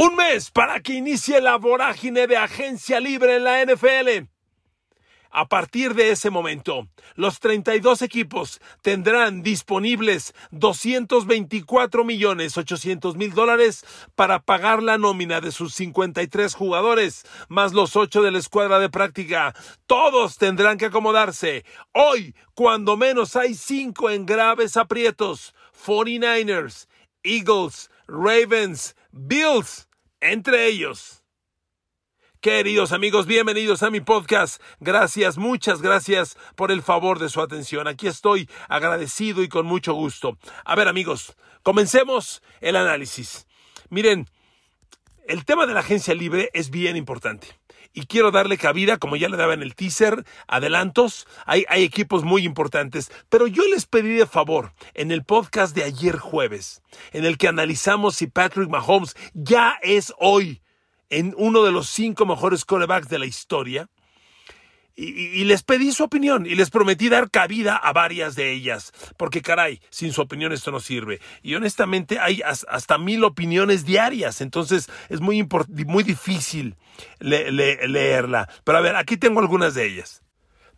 Un 0.00 0.14
mes 0.14 0.52
para 0.52 0.78
que 0.78 0.92
inicie 0.92 1.40
la 1.40 1.56
vorágine 1.56 2.28
de 2.28 2.36
agencia 2.36 3.00
libre 3.00 3.34
en 3.34 3.42
la 3.42 3.64
NFL. 3.64 4.28
A 5.32 5.48
partir 5.48 5.94
de 5.94 6.12
ese 6.12 6.30
momento, 6.30 6.86
los 7.16 7.40
32 7.40 8.02
equipos 8.02 8.60
tendrán 8.80 9.42
disponibles 9.42 10.36
224 10.52 12.04
millones 12.04 12.56
800 12.56 13.16
mil 13.16 13.34
dólares 13.34 13.84
para 14.14 14.38
pagar 14.38 14.84
la 14.84 14.98
nómina 14.98 15.40
de 15.40 15.50
sus 15.50 15.74
53 15.74 16.54
jugadores, 16.54 17.26
más 17.48 17.72
los 17.72 17.96
8 17.96 18.22
de 18.22 18.30
la 18.30 18.38
escuadra 18.38 18.78
de 18.78 18.90
práctica. 18.90 19.52
Todos 19.88 20.38
tendrán 20.38 20.78
que 20.78 20.86
acomodarse. 20.86 21.64
Hoy, 21.92 22.36
cuando 22.54 22.96
menos 22.96 23.34
hay 23.34 23.56
5 23.56 24.10
en 24.10 24.26
graves 24.26 24.76
aprietos. 24.76 25.56
49ers, 25.84 26.86
Eagles, 27.24 27.90
Ravens, 28.06 28.94
Bills 29.10 29.87
entre 30.20 30.66
ellos. 30.66 31.24
Queridos 32.40 32.92
amigos, 32.92 33.26
bienvenidos 33.26 33.82
a 33.82 33.90
mi 33.90 34.00
podcast. 34.00 34.62
Gracias, 34.78 35.38
muchas 35.38 35.82
gracias 35.82 36.36
por 36.54 36.70
el 36.70 36.82
favor 36.82 37.18
de 37.18 37.28
su 37.28 37.40
atención. 37.40 37.88
Aquí 37.88 38.06
estoy 38.06 38.48
agradecido 38.68 39.42
y 39.42 39.48
con 39.48 39.66
mucho 39.66 39.92
gusto. 39.94 40.38
A 40.64 40.76
ver 40.76 40.86
amigos, 40.86 41.36
comencemos 41.64 42.42
el 42.60 42.76
análisis. 42.76 43.46
Miren, 43.90 44.28
el 45.26 45.44
tema 45.44 45.66
de 45.66 45.74
la 45.74 45.80
agencia 45.80 46.14
libre 46.14 46.50
es 46.54 46.70
bien 46.70 46.96
importante 46.96 47.58
y 47.98 48.06
quiero 48.06 48.30
darle 48.30 48.58
cabida, 48.58 48.98
como 48.98 49.16
ya 49.16 49.28
le 49.28 49.36
daba 49.36 49.54
en 49.54 49.62
el 49.62 49.74
teaser, 49.74 50.24
adelantos. 50.46 51.26
Hay, 51.46 51.64
hay, 51.68 51.82
equipos 51.82 52.22
muy 52.22 52.44
importantes, 52.44 53.10
pero 53.28 53.48
yo 53.48 53.64
les 53.66 53.86
pedí 53.86 54.14
de 54.14 54.26
favor 54.26 54.72
en 54.94 55.10
el 55.10 55.24
podcast 55.24 55.74
de 55.74 55.82
ayer 55.82 56.16
jueves, 56.16 56.80
en 57.12 57.24
el 57.24 57.38
que 57.38 57.48
analizamos 57.48 58.14
si 58.14 58.28
Patrick 58.28 58.68
Mahomes 58.68 59.16
ya 59.34 59.78
es 59.82 60.14
hoy 60.20 60.62
en 61.10 61.34
uno 61.36 61.64
de 61.64 61.72
los 61.72 61.88
cinco 61.88 62.24
mejores 62.24 62.64
corebacks 62.64 63.08
de 63.08 63.18
la 63.18 63.26
historia. 63.26 63.88
Y, 65.00 65.44
les 65.44 65.62
pedí 65.62 65.92
su 65.92 66.02
opinión 66.02 66.44
y 66.44 66.56
les 66.56 66.70
prometí 66.70 67.08
dar 67.08 67.30
cabida 67.30 67.76
a 67.76 67.92
varias 67.92 68.34
de 68.34 68.50
ellas, 68.50 68.92
porque 69.16 69.42
caray, 69.42 69.80
sin 69.90 70.12
su 70.12 70.20
opinión 70.20 70.52
esto 70.52 70.72
no 70.72 70.80
sirve. 70.80 71.20
Y 71.40 71.54
honestamente 71.54 72.18
hay 72.18 72.42
hasta 72.42 72.98
mil 72.98 73.22
opiniones 73.22 73.84
diarias, 73.84 74.40
entonces 74.40 74.90
es 75.08 75.20
muy, 75.20 75.46
muy 75.86 76.02
difícil 76.02 76.74
leerla. 77.20 78.48
Pero 78.64 78.78
a 78.78 78.80
ver, 78.80 78.96
aquí 78.96 79.16
tengo 79.16 79.38
algunas 79.38 79.74
de 79.74 79.86
ellas. 79.86 80.24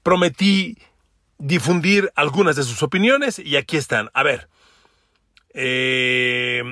Prometí 0.02 0.76
difundir 1.38 2.12
algunas 2.14 2.56
de 2.56 2.64
sus 2.64 2.82
opiniones 2.82 3.38
y 3.38 3.56
aquí 3.56 3.78
están. 3.78 4.10
A 4.12 4.22
ver. 4.22 4.50
Eh, 5.54 6.62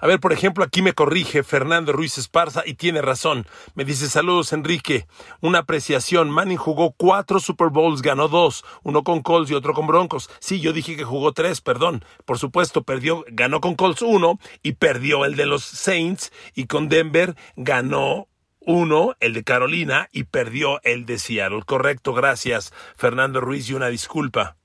a 0.00 0.06
ver, 0.06 0.20
por 0.20 0.32
ejemplo, 0.32 0.64
aquí 0.64 0.82
me 0.82 0.92
corrige 0.92 1.42
Fernando 1.42 1.92
Ruiz 1.92 2.18
Esparza 2.18 2.62
y 2.66 2.74
tiene 2.74 3.02
razón. 3.02 3.46
Me 3.74 3.84
dice 3.84 4.08
saludos 4.08 4.52
Enrique. 4.52 5.06
Una 5.40 5.60
apreciación. 5.60 6.30
Manning 6.30 6.56
jugó 6.56 6.92
cuatro 6.92 7.40
Super 7.40 7.68
Bowls, 7.68 8.02
ganó 8.02 8.28
dos, 8.28 8.64
uno 8.82 9.02
con 9.02 9.22
Colts 9.22 9.50
y 9.50 9.54
otro 9.54 9.74
con 9.74 9.86
Broncos. 9.86 10.30
Sí, 10.38 10.60
yo 10.60 10.72
dije 10.72 10.96
que 10.96 11.04
jugó 11.04 11.32
tres, 11.32 11.60
perdón. 11.60 12.04
Por 12.24 12.38
supuesto, 12.38 12.82
perdió, 12.82 13.24
ganó 13.28 13.60
con 13.60 13.74
Colts 13.74 14.02
uno 14.02 14.38
y 14.62 14.72
perdió 14.72 15.24
el 15.24 15.36
de 15.36 15.46
los 15.46 15.64
Saints 15.64 16.32
y 16.54 16.66
con 16.66 16.88
Denver 16.88 17.36
ganó 17.56 18.28
uno, 18.66 19.14
el 19.20 19.32
de 19.32 19.44
Carolina, 19.44 20.08
y 20.12 20.24
perdió 20.24 20.82
el 20.82 21.06
de 21.06 21.18
Seattle. 21.18 21.62
Correcto, 21.64 22.12
gracias, 22.12 22.74
Fernando 22.96 23.40
Ruiz, 23.40 23.70
y 23.70 23.74
una 23.74 23.86
disculpa. 23.88 24.56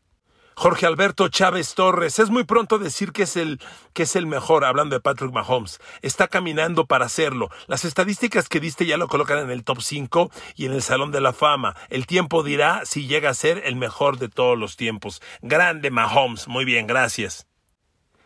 Jorge 0.56 0.86
Alberto 0.86 1.28
Chávez 1.30 1.74
Torres, 1.74 2.20
es 2.20 2.30
muy 2.30 2.44
pronto 2.44 2.78
decir 2.78 3.12
que 3.12 3.24
es 3.24 3.38
el 3.38 3.60
que 3.94 4.04
es 4.04 4.16
el 4.16 4.28
mejor, 4.28 4.66
hablando 4.66 4.96
de 4.96 5.02
Patrick 5.02 5.32
Mahomes. 5.32 5.80
Está 6.02 6.28
caminando 6.28 6.86
para 6.86 7.06
hacerlo. 7.06 7.50
Las 7.68 7.86
estadísticas 7.86 8.50
que 8.50 8.60
diste 8.60 8.86
ya 8.86 8.98
lo 8.98 9.08
colocan 9.08 9.40
en 9.40 9.50
el 9.50 9.64
top 9.64 9.82
5 9.82 10.32
y 10.56 10.66
en 10.66 10.74
el 10.74 10.82
Salón 10.82 11.12
de 11.12 11.22
la 11.22 11.34
Fama. 11.34 11.76
El 11.90 12.06
tiempo 12.06 12.44
dirá 12.44 12.82
si 12.86 13.08
llega 13.08 13.30
a 13.30 13.34
ser 13.34 13.61
el 13.66 13.76
mejor 13.76 14.17
de 14.17 14.30
todos 14.30 14.58
los 14.58 14.78
tiempos. 14.78 15.22
Grande 15.42 15.92
Mahomes. 15.92 16.48
Muy 16.48 16.66
bien, 16.66 16.88
gracias. 16.88 17.48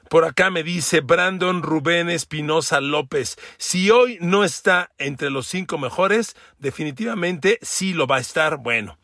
Por 0.10 0.24
acá 0.24 0.52
me 0.52 0.62
dice 0.62 1.02
Brandon 1.02 1.64
Rubén 1.64 2.10
Espinosa 2.12 2.80
López, 2.80 3.38
si 3.58 3.90
hoy 3.90 4.20
no 4.22 4.44
está 4.44 4.92
entre 5.00 5.32
los 5.32 5.48
cinco 5.48 5.80
mejores, 5.80 6.36
definitivamente 6.60 7.58
sí 7.64 7.94
lo 7.94 8.06
va 8.06 8.18
a 8.18 8.22
estar. 8.22 8.58
Bueno, 8.58 9.00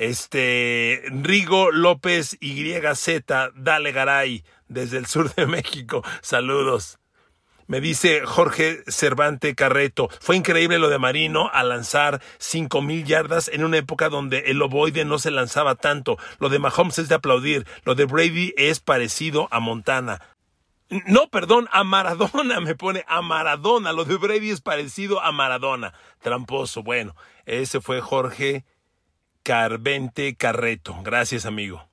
este, 0.00 1.02
Rigo 1.10 1.70
López 1.70 2.38
YZ, 2.40 3.22
dale 3.54 3.92
garay, 3.92 4.44
desde 4.66 4.96
el 4.96 5.04
sur 5.04 5.32
de 5.34 5.46
México. 5.46 6.02
Saludos. 6.22 6.98
Me 7.66 7.82
dice 7.82 8.22
Jorge 8.24 8.82
Cervante 8.88 9.54
Carreto, 9.54 10.08
fue 10.20 10.36
increíble 10.36 10.78
lo 10.78 10.88
de 10.88 10.98
Marino 10.98 11.50
a 11.52 11.62
lanzar 11.64 12.20
cinco 12.38 12.80
mil 12.80 13.04
yardas 13.04 13.48
en 13.48 13.62
una 13.62 13.76
época 13.76 14.08
donde 14.08 14.38
el 14.46 14.60
ovoide 14.62 15.04
no 15.04 15.18
se 15.18 15.30
lanzaba 15.30 15.74
tanto. 15.74 16.16
Lo 16.38 16.48
de 16.48 16.58
Mahomes 16.58 16.98
es 16.98 17.10
de 17.10 17.16
aplaudir, 17.16 17.66
lo 17.84 17.94
de 17.94 18.06
Brady 18.06 18.54
es 18.56 18.80
parecido 18.80 19.48
a 19.50 19.60
Montana. 19.60 20.20
No, 21.06 21.28
perdón, 21.28 21.68
a 21.72 21.84
Maradona 21.84 22.58
me 22.60 22.74
pone 22.74 23.04
a 23.06 23.20
Maradona. 23.20 23.92
Lo 23.92 24.04
de 24.04 24.16
Brady 24.16 24.50
es 24.50 24.62
parecido 24.62 25.20
a 25.20 25.30
Maradona. 25.30 25.92
Tramposo. 26.20 26.82
Bueno, 26.82 27.14
ese 27.44 27.80
fue 27.80 28.00
Jorge 28.00 28.64
Carvente 29.50 30.36
Carreto. 30.36 30.96
Gracias, 31.02 31.44
amigo. 31.44 31.88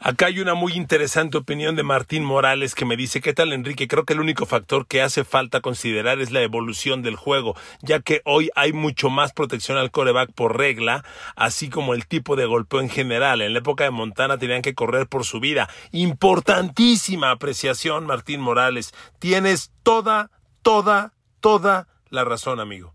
Acá 0.00 0.26
hay 0.26 0.40
una 0.40 0.54
muy 0.54 0.72
interesante 0.72 1.38
opinión 1.38 1.76
de 1.76 1.84
Martín 1.84 2.24
Morales 2.24 2.74
que 2.74 2.84
me 2.84 2.96
dice, 2.96 3.20
¿qué 3.20 3.32
tal 3.32 3.52
Enrique? 3.52 3.86
Creo 3.86 4.04
que 4.04 4.14
el 4.14 4.18
único 4.18 4.44
factor 4.44 4.88
que 4.88 5.00
hace 5.00 5.22
falta 5.22 5.60
considerar 5.60 6.18
es 6.18 6.32
la 6.32 6.42
evolución 6.42 7.02
del 7.02 7.14
juego, 7.14 7.54
ya 7.80 8.00
que 8.00 8.22
hoy 8.24 8.50
hay 8.56 8.72
mucho 8.72 9.08
más 9.08 9.32
protección 9.32 9.78
al 9.78 9.92
coreback 9.92 10.32
por 10.32 10.58
regla, 10.58 11.04
así 11.36 11.70
como 11.70 11.94
el 11.94 12.08
tipo 12.08 12.34
de 12.34 12.46
golpeo 12.46 12.80
en 12.80 12.90
general. 12.90 13.40
En 13.40 13.52
la 13.52 13.60
época 13.60 13.84
de 13.84 13.92
Montana 13.92 14.36
tenían 14.38 14.62
que 14.62 14.74
correr 14.74 15.06
por 15.06 15.24
su 15.24 15.38
vida. 15.38 15.70
Importantísima 15.92 17.30
apreciación, 17.30 18.04
Martín 18.04 18.40
Morales. 18.40 18.92
Tienes 19.20 19.70
toda, 19.84 20.32
toda, 20.62 21.12
toda 21.38 21.86
la 22.10 22.24
razón, 22.24 22.58
amigo. 22.58 22.93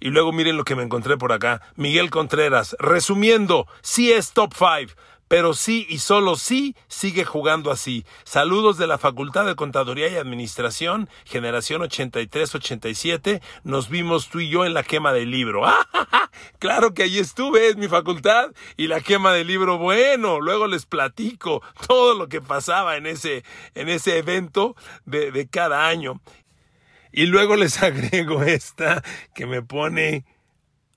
Y 0.00 0.10
luego 0.10 0.32
miren 0.32 0.56
lo 0.56 0.64
que 0.64 0.74
me 0.74 0.82
encontré 0.82 1.16
por 1.16 1.32
acá. 1.32 1.60
Miguel 1.76 2.10
Contreras, 2.10 2.74
resumiendo, 2.78 3.66
sí 3.82 4.12
es 4.12 4.32
top 4.32 4.54
5, 4.56 4.94
pero 5.30 5.54
sí 5.54 5.86
y 5.88 5.98
solo 5.98 6.34
sí 6.34 6.74
sigue 6.88 7.24
jugando 7.24 7.70
así. 7.70 8.04
Saludos 8.24 8.78
de 8.78 8.88
la 8.88 8.98
Facultad 8.98 9.46
de 9.46 9.54
Contaduría 9.54 10.08
y 10.08 10.16
Administración, 10.16 11.08
generación 11.24 11.82
83-87. 11.82 13.40
Nos 13.62 13.88
vimos 13.90 14.28
tú 14.28 14.40
y 14.40 14.48
yo 14.48 14.64
en 14.64 14.74
la 14.74 14.82
quema 14.82 15.12
del 15.12 15.30
libro. 15.30 15.62
claro 16.58 16.94
que 16.94 17.04
allí 17.04 17.20
estuve, 17.20 17.68
es 17.68 17.76
mi 17.76 17.86
facultad. 17.86 18.50
Y 18.76 18.88
la 18.88 19.02
quema 19.02 19.32
del 19.32 19.46
libro, 19.46 19.78
bueno, 19.78 20.40
luego 20.40 20.66
les 20.66 20.84
platico 20.84 21.62
todo 21.86 22.16
lo 22.16 22.28
que 22.28 22.40
pasaba 22.40 22.96
en 22.96 23.06
ese, 23.06 23.44
en 23.76 23.88
ese 23.88 24.18
evento 24.18 24.74
de, 25.04 25.30
de 25.30 25.46
cada 25.46 25.86
año. 25.86 26.20
Y 27.12 27.26
luego 27.26 27.56
les 27.56 27.82
agrego 27.82 28.42
esta 28.42 29.02
que 29.34 29.46
me 29.46 29.62
pone 29.62 30.24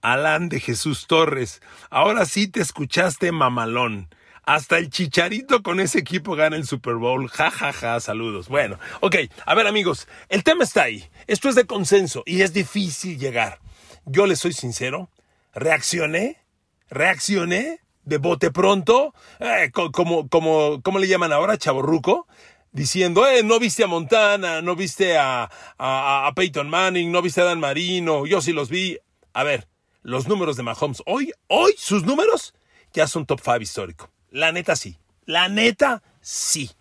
Alan 0.02 0.50
de 0.50 0.60
Jesús 0.60 1.08
Torres. 1.08 1.62
Ahora 1.90 2.26
sí 2.26 2.48
te 2.48 2.62
escuchaste 2.62 3.32
mamalón. 3.32 4.10
Hasta 4.46 4.78
el 4.78 4.90
chicharito 4.90 5.64
con 5.64 5.80
ese 5.80 6.00
equipo 6.00 6.36
gana 6.36 6.58
el 6.58 6.68
Super 6.68 6.96
Bowl. 6.96 7.30
Ja, 7.30 7.50
ja, 7.50 7.72
ja, 7.72 8.00
saludos. 8.02 8.50
Bueno, 8.50 8.78
ok, 9.00 9.16
a 9.46 9.56
ver 9.56 9.68
amigos, 9.68 10.08
el 10.28 10.44
tema 10.44 10.66
está 10.66 10.84
ahí. 10.84 11.10
Esto 11.28 11.48
es 11.48 11.56
de 11.56 11.66
consenso 11.66 12.24
y 12.26 12.42
es 12.42 12.52
difícil 12.52 13.18
llegar. 13.18 13.60
Yo 14.06 14.26
les 14.26 14.40
soy 14.40 14.52
sincero, 14.52 15.10
reaccioné, 15.54 16.44
reaccioné 16.90 17.80
de 18.04 18.18
bote 18.18 18.52
pronto, 18.52 19.14
eh, 19.40 19.72
como, 19.72 20.28
como, 20.28 20.82
¿cómo 20.82 21.00
le 21.00 21.08
llaman 21.08 21.32
ahora? 21.32 21.58
Chaborruco 21.58 22.28
diciendo, 22.74 23.26
eh, 23.26 23.44
no 23.44 23.60
viste 23.60 23.84
a 23.84 23.88
Montana, 23.88 24.62
no 24.62 24.76
viste 24.76 25.18
a, 25.18 25.50
a, 25.78 26.32
Peyton 26.36 26.70
Manning, 26.70 27.12
no 27.12 27.22
viste 27.22 27.42
a 27.42 27.46
Dan 27.46 27.60
Marino, 27.60 28.26
yo 28.26 28.42
sí 28.42 28.52
los 28.52 28.70
vi. 28.70 28.98
A 29.32 29.44
ver, 29.44 29.68
los 30.02 30.28
números 30.28 30.58
de 30.58 30.64
Mahomes, 30.64 31.02
hoy, 31.06 31.32
hoy 31.48 31.74
sus 31.78 32.04
números 32.04 32.54
ya 32.92 33.08
son 33.08 33.26
top 33.26 33.40
5 33.42 33.62
histórico. 33.62 34.12
La 34.30 34.52
neta 34.52 34.76
sí, 34.76 34.98
la 35.26 35.48
neta 35.48 36.04
sí. 36.22 36.72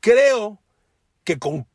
Creo 0.00 0.60
que 1.24 1.38
con 1.38 1.66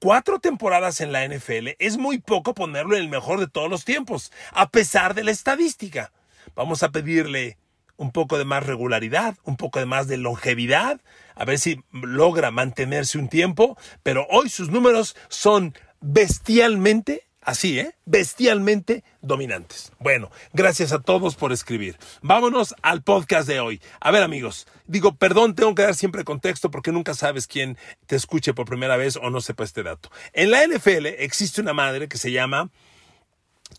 cuatro 0.00 0.40
temporadas 0.40 1.00
en 1.00 1.12
la 1.12 1.26
NFL 1.26 1.70
es 1.78 1.98
muy 1.98 2.18
poco 2.18 2.54
ponerlo 2.54 2.96
en 2.96 3.02
el 3.02 3.08
mejor 3.08 3.38
de 3.38 3.48
todos 3.48 3.68
los 3.68 3.84
tiempos, 3.84 4.32
a 4.52 4.70
pesar 4.70 5.14
de 5.14 5.24
la 5.24 5.30
estadística. 5.30 6.12
Vamos 6.54 6.82
a 6.82 6.90
pedirle 6.90 7.58
un 8.00 8.12
poco 8.12 8.38
de 8.38 8.46
más 8.46 8.64
regularidad, 8.64 9.36
un 9.44 9.58
poco 9.58 9.78
de 9.78 9.84
más 9.84 10.08
de 10.08 10.16
longevidad, 10.16 11.02
a 11.34 11.44
ver 11.44 11.58
si 11.58 11.82
logra 11.92 12.50
mantenerse 12.50 13.18
un 13.18 13.28
tiempo, 13.28 13.76
pero 14.02 14.26
hoy 14.30 14.48
sus 14.48 14.70
números 14.70 15.14
son 15.28 15.74
bestialmente 16.00 17.26
Así, 17.42 17.78
¿eh? 17.78 17.94
Bestialmente 18.04 19.02
dominantes. 19.22 19.92
Bueno, 19.98 20.30
gracias 20.52 20.92
a 20.92 21.00
todos 21.00 21.36
por 21.36 21.52
escribir. 21.52 21.96
Vámonos 22.20 22.74
al 22.82 23.02
podcast 23.02 23.48
de 23.48 23.60
hoy. 23.60 23.80
A 23.98 24.10
ver, 24.10 24.22
amigos, 24.22 24.66
digo, 24.86 25.16
perdón, 25.16 25.54
tengo 25.54 25.74
que 25.74 25.82
dar 25.82 25.94
siempre 25.94 26.22
contexto 26.22 26.70
porque 26.70 26.92
nunca 26.92 27.14
sabes 27.14 27.46
quién 27.46 27.78
te 28.06 28.16
escuche 28.16 28.52
por 28.52 28.66
primera 28.66 28.98
vez 28.98 29.16
o 29.16 29.30
no 29.30 29.40
sepa 29.40 29.64
este 29.64 29.82
dato. 29.82 30.10
En 30.34 30.50
la 30.50 30.66
NFL 30.66 31.06
existe 31.06 31.62
una 31.62 31.72
madre 31.72 32.08
que 32.08 32.18
se 32.18 32.30
llama 32.30 32.70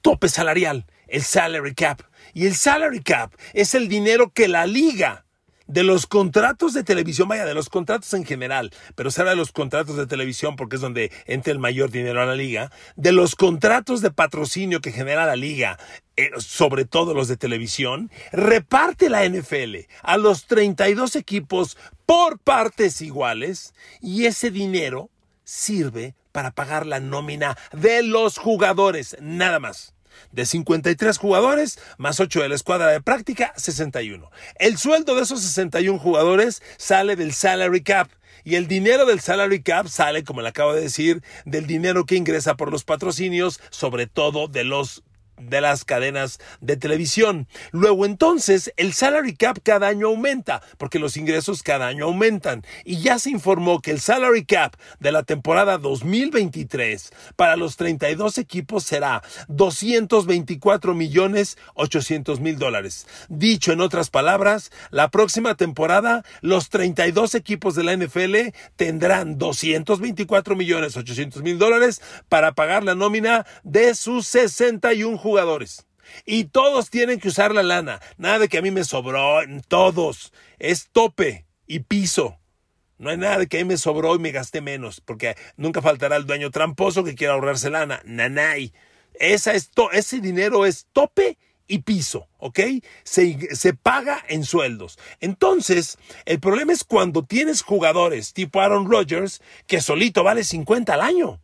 tope 0.02 0.30
salarial, 0.30 0.86
el 1.08 1.22
salary 1.22 1.74
cap. 1.74 2.02
Y 2.34 2.46
el 2.46 2.56
salary 2.56 3.02
cap 3.02 3.34
es 3.54 3.76
el 3.76 3.88
dinero 3.88 4.32
que 4.34 4.48
la 4.48 4.66
liga 4.66 5.26
de 5.72 5.84
los 5.84 6.06
contratos 6.06 6.74
de 6.74 6.84
televisión, 6.84 7.30
vaya, 7.30 7.46
de 7.46 7.54
los 7.54 7.70
contratos 7.70 8.14
en 8.14 8.26
general, 8.26 8.72
pero 8.96 9.10
se 9.10 9.22
habla 9.22 9.32
de 9.32 9.38
los 9.38 9.54
contratos 9.54 9.96
de 9.96 10.06
televisión 10.06 10.58
porque 10.58 10.76
es 10.76 10.82
donde 10.82 11.12
entra 11.26 11.54
el 11.54 11.60
mayor 11.60 11.92
dinero 11.92 12.22
a 12.22 12.26
la 12.26 12.36
liga, 12.36 12.72
de 12.98 13.14
los 13.14 13.36
contratos 13.36 14.02
de 14.02 14.12
patrocinio 14.12 14.82
que 14.82 14.92
genera 14.92 15.26
la 15.26 15.38
liga, 15.38 15.80
eh, 16.18 16.30
sobre 16.40 16.84
todo 16.84 17.14
los 17.14 17.30
de 17.30 17.38
televisión, 17.38 18.12
reparte 18.34 19.10
la 19.10 19.24
NFL 19.24 19.88
a 20.04 20.18
los 20.18 20.46
32 20.46 21.16
equipos 21.16 21.78
por 22.06 22.40
partes 22.40 23.02
iguales 23.02 23.74
y 24.02 24.26
ese 24.26 24.52
dinero 24.52 25.10
sirve 25.46 26.16
para 26.32 26.52
pagar 26.52 26.86
la 26.86 27.00
nómina 27.00 27.58
de 27.72 28.04
los 28.04 28.38
jugadores, 28.38 29.18
nada 29.20 29.60
más 29.60 29.94
de 30.32 30.46
53 30.46 31.18
jugadores 31.18 31.80
más 31.98 32.20
8 32.20 32.42
de 32.42 32.50
la 32.50 32.56
escuadra 32.56 32.88
de 32.88 33.02
práctica, 33.02 33.54
61. 33.58 34.30
El 34.56 34.78
sueldo 34.78 35.16
de 35.16 35.24
esos 35.24 35.42
61 35.42 36.00
jugadores 36.00 36.62
sale 36.78 37.16
del 37.16 37.34
salary 37.34 37.82
cap. 37.82 38.10
Y 38.44 38.56
el 38.56 38.68
dinero 38.68 39.06
del 39.06 39.20
salary 39.20 39.62
cap 39.62 39.88
sale, 39.88 40.24
como 40.24 40.42
le 40.42 40.50
acabo 40.50 40.74
de 40.74 40.82
decir, 40.82 41.22
del 41.46 41.68
dinero 41.68 42.06
que 42.06 42.16
ingresa 42.16 42.56
por 42.56 42.72
los 42.72 42.84
patrocinios, 42.84 43.60
sobre 43.70 44.08
todo 44.08 44.48
de 44.48 44.64
los 44.64 45.04
de 45.38 45.62
las 45.62 45.86
cadenas 45.86 46.40
de 46.60 46.78
televisión. 46.78 47.48
Luego 47.72 48.06
entonces 48.06 48.74
el 48.78 48.94
salary 48.94 49.36
cap 49.36 49.60
cada 49.64 49.88
año 49.88 50.08
aumenta 50.08 50.62
porque 50.78 51.00
los 51.00 51.18
ingresos 51.18 51.64
cada 51.64 51.88
año 51.88 52.06
aumentan 52.06 52.64
y 52.86 52.98
ya 52.98 53.20
se 53.20 53.30
informó 53.30 53.82
que 53.82 53.92
el 53.92 54.00
salary 54.00 54.46
cap 54.46 54.76
de 55.00 55.12
la 55.12 55.24
temporada 55.24 55.78
2023 55.78 57.12
para 57.36 57.56
los 57.56 57.78
32 57.78 58.38
equipos 58.38 58.84
será 58.84 59.24
224 59.48 60.94
millones 60.94 61.58
800 61.76 62.40
mil 62.40 62.58
dólares. 62.58 63.08
Dicho 63.30 63.72
en 63.72 63.82
otras 63.82 64.10
palabras, 64.10 64.72
la 64.92 65.10
próxima 65.10 65.56
temporada 65.56 66.24
los 66.42 66.70
32 66.70 67.36
equipos 67.36 67.76
de 67.76 67.84
la 67.84 67.96
NFL 67.96 68.56
tendrán 68.76 69.38
224 69.38 70.56
millones 70.56 70.98
800 70.98 71.42
mil 71.42 71.58
dólares 71.58 72.02
para 72.30 72.54
pagar 72.54 72.84
la 72.84 72.96
nómina 72.96 73.46
de 73.64 73.96
sus 73.96 74.28
61 74.28 75.21
jugadores. 75.22 75.86
Y 76.26 76.46
todos 76.46 76.90
tienen 76.90 77.20
que 77.20 77.30
usar 77.30 77.54
la 77.54 77.64
lana. 77.64 78.00
Nada 78.18 78.40
de 78.40 78.50
que 78.50 78.58
a 78.58 78.62
mí 78.62 78.72
me 78.72 78.84
sobró. 78.84 79.40
Todos. 79.68 80.34
Es 80.60 80.90
tope 80.92 81.46
y 81.68 81.80
piso. 81.80 82.38
No 82.98 83.10
hay 83.10 83.18
nada 83.18 83.40
de 83.40 83.48
que 83.48 83.58
a 83.58 83.62
mí 83.62 83.70
me 83.70 83.78
sobró 83.78 84.16
y 84.16 84.20
me 84.20 84.32
gasté 84.32 84.62
menos. 84.62 85.02
Porque 85.02 85.36
nunca 85.58 85.82
faltará 85.82 86.18
el 86.18 86.26
dueño 86.26 86.52
tramposo 86.52 87.04
que 87.04 87.16
quiera 87.16 87.34
ahorrarse 87.34 87.70
lana. 87.70 88.02
Nanay. 88.06 88.74
Esa 89.14 89.54
es 89.54 89.72
ese 89.92 90.20
dinero 90.20 90.66
es 90.66 90.88
tope 90.94 91.38
y 91.68 91.80
piso, 91.80 92.28
¿ok? 92.38 92.60
Se, 93.04 93.56
se, 93.56 93.74
paga 93.74 94.24
en 94.28 94.44
sueldos. 94.44 95.00
Entonces, 95.22 95.98
el 96.26 96.40
problema 96.40 96.74
es 96.74 96.84
cuando 96.84 97.24
tienes 97.24 97.62
jugadores 97.62 98.34
tipo 98.34 98.60
Aaron 98.60 98.92
Rodgers 98.92 99.42
que 99.68 99.80
solito 99.80 100.24
vale 100.24 100.44
50 100.44 100.94
al 100.94 101.02
año. 101.02 101.42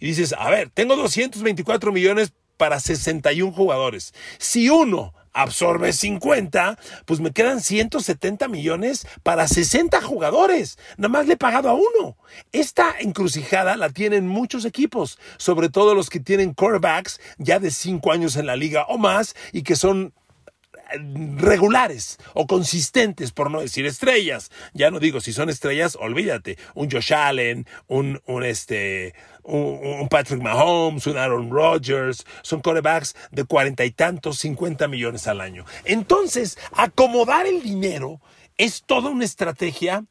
Y 0.00 0.08
dices, 0.08 0.34
a 0.36 0.50
ver, 0.50 0.70
tengo 0.70 0.96
224 0.96 1.92
millones 1.92 2.32
para 2.56 2.80
61 2.80 3.52
jugadores. 3.52 4.14
Si 4.38 4.68
uno 4.68 5.14
absorbe 5.34 5.92
50, 5.92 6.78
pues 7.04 7.20
me 7.20 7.32
quedan 7.32 7.60
170 7.60 8.48
millones 8.48 9.06
para 9.22 9.46
60 9.48 10.00
jugadores. 10.00 10.78
Nada 10.96 11.08
más 11.08 11.26
le 11.26 11.34
he 11.34 11.36
pagado 11.36 11.68
a 11.68 11.74
uno. 11.74 12.16
Esta 12.52 12.94
encrucijada 13.00 13.76
la 13.76 13.90
tienen 13.90 14.28
muchos 14.28 14.64
equipos, 14.64 15.18
sobre 15.36 15.68
todo 15.68 15.94
los 15.94 16.08
que 16.08 16.20
tienen 16.20 16.54
quarterbacks 16.54 17.20
ya 17.36 17.58
de 17.58 17.70
5 17.70 18.12
años 18.12 18.36
en 18.36 18.46
la 18.46 18.56
liga 18.56 18.84
o 18.88 18.96
más 18.96 19.34
y 19.52 19.62
que 19.62 19.76
son 19.76 20.14
regulares 21.36 22.18
o 22.34 22.46
consistentes, 22.46 23.32
por 23.32 23.50
no 23.50 23.60
decir 23.60 23.86
estrellas. 23.86 24.50
Ya 24.72 24.90
no 24.90 25.00
digo 25.00 25.20
si 25.20 25.32
son 25.32 25.50
estrellas, 25.50 25.96
olvídate. 26.00 26.58
Un 26.74 26.90
Josh 26.90 27.12
Allen, 27.12 27.66
un, 27.86 28.20
un 28.26 28.44
este, 28.44 29.14
un, 29.42 30.08
Patrick 30.08 30.42
Mahomes, 30.42 31.06
un 31.06 31.16
Aaron 31.16 31.50
Rodgers, 31.50 32.24
son 32.42 32.60
corebacks 32.60 33.14
de 33.30 33.44
cuarenta 33.44 33.84
y 33.84 33.90
tantos, 33.90 34.38
cincuenta 34.38 34.88
millones 34.88 35.26
al 35.26 35.40
año. 35.40 35.64
Entonces, 35.84 36.58
acomodar 36.72 37.46
el 37.46 37.62
dinero 37.62 38.20
es 38.56 38.82
toda 38.84 39.10
una 39.10 39.24
estrategia 39.24 40.04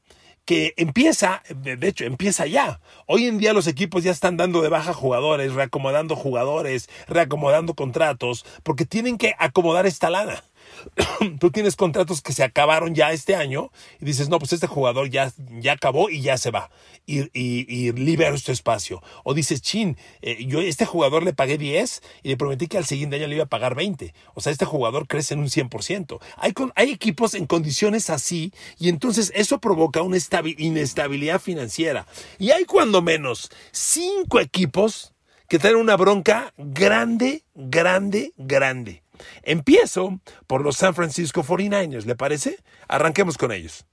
que 0.46 0.74
empieza, 0.76 1.42
de 1.56 1.88
hecho, 1.88 2.04
empieza 2.04 2.46
ya. 2.46 2.82
Hoy 3.06 3.28
en 3.28 3.38
día 3.38 3.54
los 3.54 3.68
equipos 3.68 4.04
ya 4.04 4.12
están 4.12 4.36
dando 4.36 4.62
de 4.62 4.68
baja 4.68 4.94
jugadores, 4.94 5.54
reacomodando 5.54 6.18
jugadores, 6.18 6.90
reacomodando 7.08 7.76
contratos, 7.76 8.46
porque 8.64 8.86
tienen 8.86 9.18
que 9.18 9.36
acomodar 9.40 9.86
esta 9.86 10.10
lana. 10.10 10.44
tú 11.40 11.52
tienes 11.52 11.76
contratos 11.76 12.22
que 12.22 12.34
se 12.34 12.44
acabaron 12.44 12.96
ya 12.96 13.12
este 13.12 13.36
año 13.36 13.72
y 14.00 14.06
dices, 14.06 14.30
no, 14.30 14.40
pues 14.40 14.54
este 14.54 14.68
jugador 14.68 15.10
ya, 15.10 15.32
ya 15.60 15.74
acabó 15.74 16.10
y 16.10 16.22
ya 16.22 16.38
se 16.38 16.52
va 16.52 16.70
y, 17.06 17.22
y, 17.34 17.66
y 17.68 18.24
este 18.24 18.52
espacio. 18.52 19.02
O 19.24 19.34
dices, 19.34 19.62
chin, 19.62 19.98
eh, 20.22 20.46
yo 20.46 20.62
este 20.62 20.86
jugador 20.86 21.24
le 21.24 21.34
pagué 21.34 21.58
10 21.58 22.02
y 22.24 22.30
le 22.30 22.38
prometí 22.38 22.68
que 22.68 22.78
al 22.78 22.86
siguiente 22.86 23.18
año 23.18 23.28
le 23.28 23.36
iba 23.36 23.44
a 23.46 23.50
pagar 23.50 23.76
20. 23.76 24.14
O 24.34 24.42
sea, 24.42 24.52
este 24.52 24.66
jugador 24.66 25.08
crece 25.08 25.34
en 25.34 25.42
un 25.42 25.48
100%. 25.48 26.20
Hay, 26.38 26.54
hay 26.76 26.92
equipos 26.92 27.34
en 27.34 27.46
condiciones 27.46 28.10
así 28.10 28.54
y 28.78 28.90
entonces 28.90 29.32
eso 29.36 29.60
provoca 29.60 30.02
una 30.02 30.18
inestabilidad 30.58 31.40
financiera. 31.40 32.08
Y 32.40 32.52
hay 32.52 32.66
cuando 32.66 33.02
menos 33.02 33.50
cinco 33.72 34.40
equipos 34.40 35.14
que 35.48 35.60
traen 35.60 35.76
una 35.76 35.98
bronca 35.98 36.54
grande, 36.58 37.44
grande, 37.54 38.34
grande. 38.38 39.03
Empiezo 39.44 40.20
por 40.48 40.62
los 40.62 40.78
San 40.78 40.96
Francisco 40.96 41.44
49ers, 41.44 42.06
¿le 42.06 42.16
parece? 42.16 42.58
Arranquemos 42.88 43.38
con 43.38 43.52
ellos. 43.52 43.86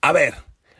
A 0.00 0.12
ver, 0.12 0.34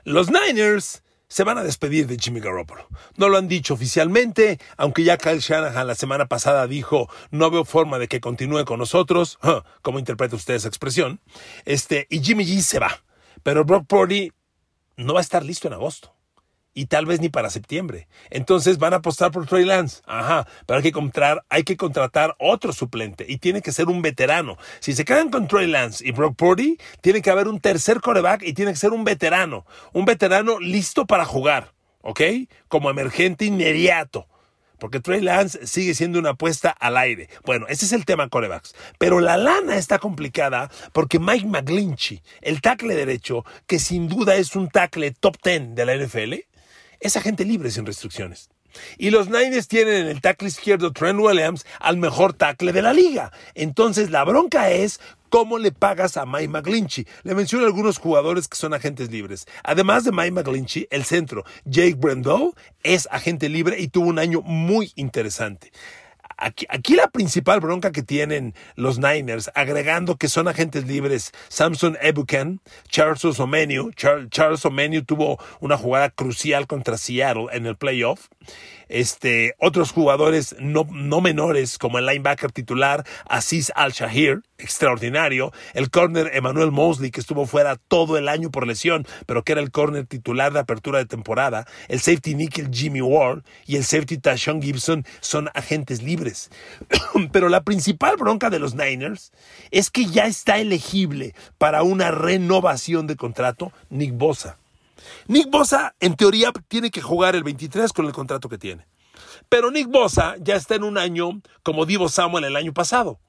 los 0.05 0.31
Niners 0.31 1.03
se 1.29 1.45
van 1.45 1.59
a 1.59 1.63
despedir 1.63 2.07
de 2.07 2.17
Jimmy 2.19 2.41
Garoppolo. 2.41 2.89
No 3.17 3.29
lo 3.29 3.39
han 3.39 3.49
dicho 3.49 3.75
oficialmente, 3.75 4.59
aunque 4.77 5.05
ya 5.05 5.17
Kyle 5.17 5.39
Shanahan 5.39 5.87
la 5.87 5.95
semana 5.95 6.27
pasada 6.27 6.67
dijo 6.67 7.09
no 7.31 7.51
veo 7.51 7.65
forma 7.65 7.99
de 7.99 8.09
que 8.09 8.21
continúe 8.21 8.65
con 8.65 8.79
nosotros. 8.79 9.39
¿Cómo 9.83 9.99
interpreta 9.99 10.37
usted 10.37 10.55
esa 10.55 10.69
expresión? 10.69 11.21
Este, 11.65 12.07
y 12.11 12.21
Jimmy 12.21 12.45
G 12.45 12.61
se 12.63 12.81
va. 12.81 13.05
Pero 13.43 13.65
Brock 13.65 13.87
Purdy 13.87 14.33
no 14.97 15.15
va 15.15 15.21
a 15.21 15.23
estar 15.23 15.45
listo 15.45 15.69
en 15.69 15.75
agosto 15.75 16.15
y 16.75 16.87
tal 16.87 17.07
vez 17.07 17.21
ni 17.21 17.29
para 17.29 17.51
septiembre. 17.51 18.09
Entonces 18.31 18.79
van 18.79 18.93
a 18.93 18.97
apostar 18.97 19.31
por 19.31 19.47
Trey 19.47 19.65
Lance. 19.65 20.03
Ajá, 20.07 20.47
pero 20.67 20.79
hay 20.79 20.83
que, 20.83 20.93
comprar, 20.93 21.45
hay 21.49 21.65
que 21.65 21.77
contratar 21.77 22.37
otro 22.39 22.73
suplente 22.73 23.27
y 23.29 23.39
tiene 23.39 23.63
que 23.63 23.73
ser 23.73 23.89
un 23.89 24.03
veterano. 24.03 24.57
Si 24.81 24.93
se 24.93 25.05
quedan 25.05 25.31
con 25.31 25.49
Trey 25.49 25.67
Lance 25.67 26.07
y 26.07 26.13
Brock 26.13 26.37
Purdy, 26.37 26.79
tiene 27.01 27.23
que 27.23 27.31
haber 27.31 27.49
un 27.49 27.61
tercer 27.61 28.01
coreback 28.01 28.43
y 28.43 28.53
tiene 28.53 28.73
que 28.73 28.79
ser 28.79 28.93
un 28.93 29.05
veterano. 29.05 29.67
Un 29.93 30.05
veterano 30.05 30.59
listo 30.61 31.07
para 31.07 31.25
jugar, 31.25 31.73
¿ok? 32.03 32.21
Como 32.69 32.91
emergente 32.91 33.45
inmediato. 33.45 34.27
Porque 34.81 34.99
Trey 34.99 35.21
Lance 35.21 35.67
sigue 35.67 35.95
siendo 35.95 36.19
una 36.19 36.31
apuesta 36.31 36.71
al 36.71 36.97
aire. 36.97 37.29
Bueno, 37.45 37.67
ese 37.69 37.85
es 37.85 37.93
el 37.93 38.07
tema 38.07 38.29
corebacks. 38.29 38.75
Pero 38.99 39.21
la 39.21 39.37
lana 39.37 39.77
está 39.77 39.99
complicada 39.99 40.71
porque 40.93 41.19
Mike 41.19 41.47
McGlinchey, 41.47 42.23
el 42.41 42.63
tackle 42.63 42.97
derecho, 42.97 43.45
que 43.67 43.79
sin 43.79 44.09
duda 44.09 44.37
es 44.37 44.57
un 44.57 44.71
tackle 44.71 45.11
top 45.13 45.37
10 45.45 45.75
de 45.75 45.85
la 45.85 45.95
NFL, 45.95 46.35
es 47.01 47.17
agente 47.17 47.45
libre 47.45 47.71
sin 47.71 47.87
restricciones. 47.87 48.51
Y 48.99 49.11
los 49.11 49.29
Niners 49.29 49.69
tienen 49.69 49.95
en 49.95 50.07
el 50.09 50.21
tackle 50.21 50.49
izquierdo 50.49 50.93
Trent 50.93 51.19
Williams 51.19 51.67
al 51.81 51.97
mejor 51.97 52.35
tackle 52.35 52.73
de 52.73 52.83
la 52.83 52.93
liga. 52.93 53.33
Entonces 53.55 54.11
la 54.11 54.25
bronca 54.25 54.71
es 54.71 55.01
cómo 55.29 55.59
le 55.59 55.73
pagas 55.73 56.17
a 56.17 56.27
Mike 56.27 56.49
McGlinchey. 56.49 57.07
Le 57.23 57.35
menciono 57.35 57.65
algunos 57.65 57.99
jugadores 57.99 58.49
que 58.49 58.57
son 58.57 58.75
agentes 58.75 59.11
libres. 59.11 59.47
Además 59.65 60.05
de 60.05 60.13
Mike 60.13 60.33
McGlinchey, 60.33 60.89
el 60.91 61.05
centro 61.05 61.45
Jake 61.65 61.97
Brendo 61.97 62.55
es 62.83 63.09
agente 63.11 63.49
libre 63.49 63.81
y 63.81 63.89
tuvo 63.89 64.09
un 64.09 64.19
año 64.19 64.43
muy 64.43 64.93
interesante. 64.97 65.73
Aquí, 66.41 66.95
la 66.95 67.09
principal 67.09 67.61
bronca 67.61 67.93
que 67.93 68.03
tienen 68.03 68.55
los 68.75 68.99
Niners, 68.99 69.51
agregando 69.55 70.17
que 70.17 70.29
son 70.29 70.49
agentes 70.49 70.87
libres, 70.87 71.33
Samson 71.49 71.99
Ebuken, 72.01 72.63
Charles 72.89 73.39
Omeniu, 73.39 73.93
Charles 73.93 74.65
Omeniu 74.65 75.05
tuvo 75.05 75.39
una 75.61 75.77
jugada 75.77 76.09
crucial 76.09 76.67
contra 76.67 76.97
Seattle 76.97 77.49
en 77.53 77.67
el 77.67 77.77
playoff. 77.77 78.29
Este, 78.91 79.55
otros 79.59 79.93
jugadores 79.93 80.57
no, 80.59 80.87
no 80.91 81.21
menores, 81.21 81.79
como 81.79 81.99
el 81.99 82.07
linebacker 82.07 82.51
titular 82.51 83.07
Aziz 83.29 83.73
Al-Shahir, 83.77 84.43
extraordinario, 84.59 85.53
el 85.75 85.91
corner 85.91 86.31
Emmanuel 86.35 86.73
Mosley, 86.73 87.13
que 87.13 87.21
estuvo 87.21 87.47
fuera 87.47 87.77
todo 87.77 88.19
el 88.19 88.29
año 88.29 88.51
por 88.51 88.67
lesión, 88.67 89.07
pero 89.27 89.45
que 89.45 89.53
era 89.53 89.61
el 89.61 89.71
corner 89.71 90.07
titular 90.07 90.53
de 90.53 90.59
apertura 90.59 90.99
de 90.99 91.07
temporada, 91.07 91.67
el 91.89 92.01
safety 92.01 92.35
nickel 92.35 92.71
Jimmy 92.73 93.01
Ward 93.01 93.45
y 93.65 93.77
el 93.77 93.85
safety 93.85 94.19
Tashon 94.19 94.61
Gibson 94.61 95.05
son 95.21 95.49
agentes 95.55 96.03
libres. 96.03 96.51
pero 97.33 97.49
la 97.49 97.63
principal 97.63 98.17
bronca 98.17 98.51
de 98.51 98.59
los 98.59 98.75
Niners 98.75 99.33
es 99.71 99.91
que 99.91 100.07
ya 100.07 100.27
está 100.27 100.59
elegible 100.59 101.35
para 101.59 101.85
una 101.85 102.11
renovación 102.11 103.07
de 103.07 103.17
contrato 103.17 103.73
Nick 103.89 104.17
Bosa. 104.17 104.60
Nick 105.27 105.51
Bosa, 105.51 105.95
en 106.01 106.17
teoría, 106.17 106.53
tiene 106.69 106.91
que 106.91 107.01
jugar 107.01 107.37
el 107.37 107.45
23 107.45 107.93
con 107.93 108.07
el 108.07 108.13
contrato 108.13 108.49
que 108.49 108.59
tiene. 108.59 108.87
Pero 109.49 109.71
Nick 109.71 109.89
Bosa 109.89 110.37
ya 110.41 110.57
está 110.57 110.75
en 110.75 110.85
un 110.85 110.99
año 110.99 111.41
como 111.63 111.87
Divo 111.87 112.09
Samuel 112.09 112.45
el 112.45 112.57
año 112.57 112.73
pasado 112.73 113.21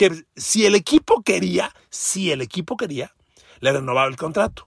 que 0.00 0.24
si 0.34 0.64
el 0.64 0.76
equipo 0.76 1.22
quería, 1.22 1.74
si 1.90 2.30
el 2.30 2.40
equipo 2.40 2.78
quería, 2.78 3.14
le 3.58 3.70
renovaba 3.70 4.08
el 4.08 4.16
contrato. 4.16 4.66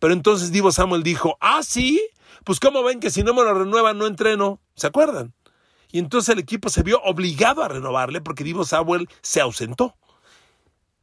Pero 0.00 0.12
entonces 0.12 0.50
Divo 0.50 0.72
Samuel 0.72 1.04
dijo, 1.04 1.36
ah, 1.38 1.62
sí, 1.62 2.02
pues 2.42 2.58
cómo 2.58 2.82
ven 2.82 2.98
que 2.98 3.12
si 3.12 3.22
no 3.22 3.32
me 3.32 3.44
lo 3.44 3.54
renuevan 3.54 3.96
no 3.96 4.08
entreno, 4.08 4.60
¿se 4.74 4.88
acuerdan? 4.88 5.34
Y 5.92 6.00
entonces 6.00 6.30
el 6.30 6.40
equipo 6.40 6.68
se 6.68 6.82
vio 6.82 7.00
obligado 7.04 7.62
a 7.62 7.68
renovarle 7.68 8.20
porque 8.20 8.42
Divo 8.42 8.64
Samuel 8.64 9.08
se 9.20 9.40
ausentó. 9.40 9.94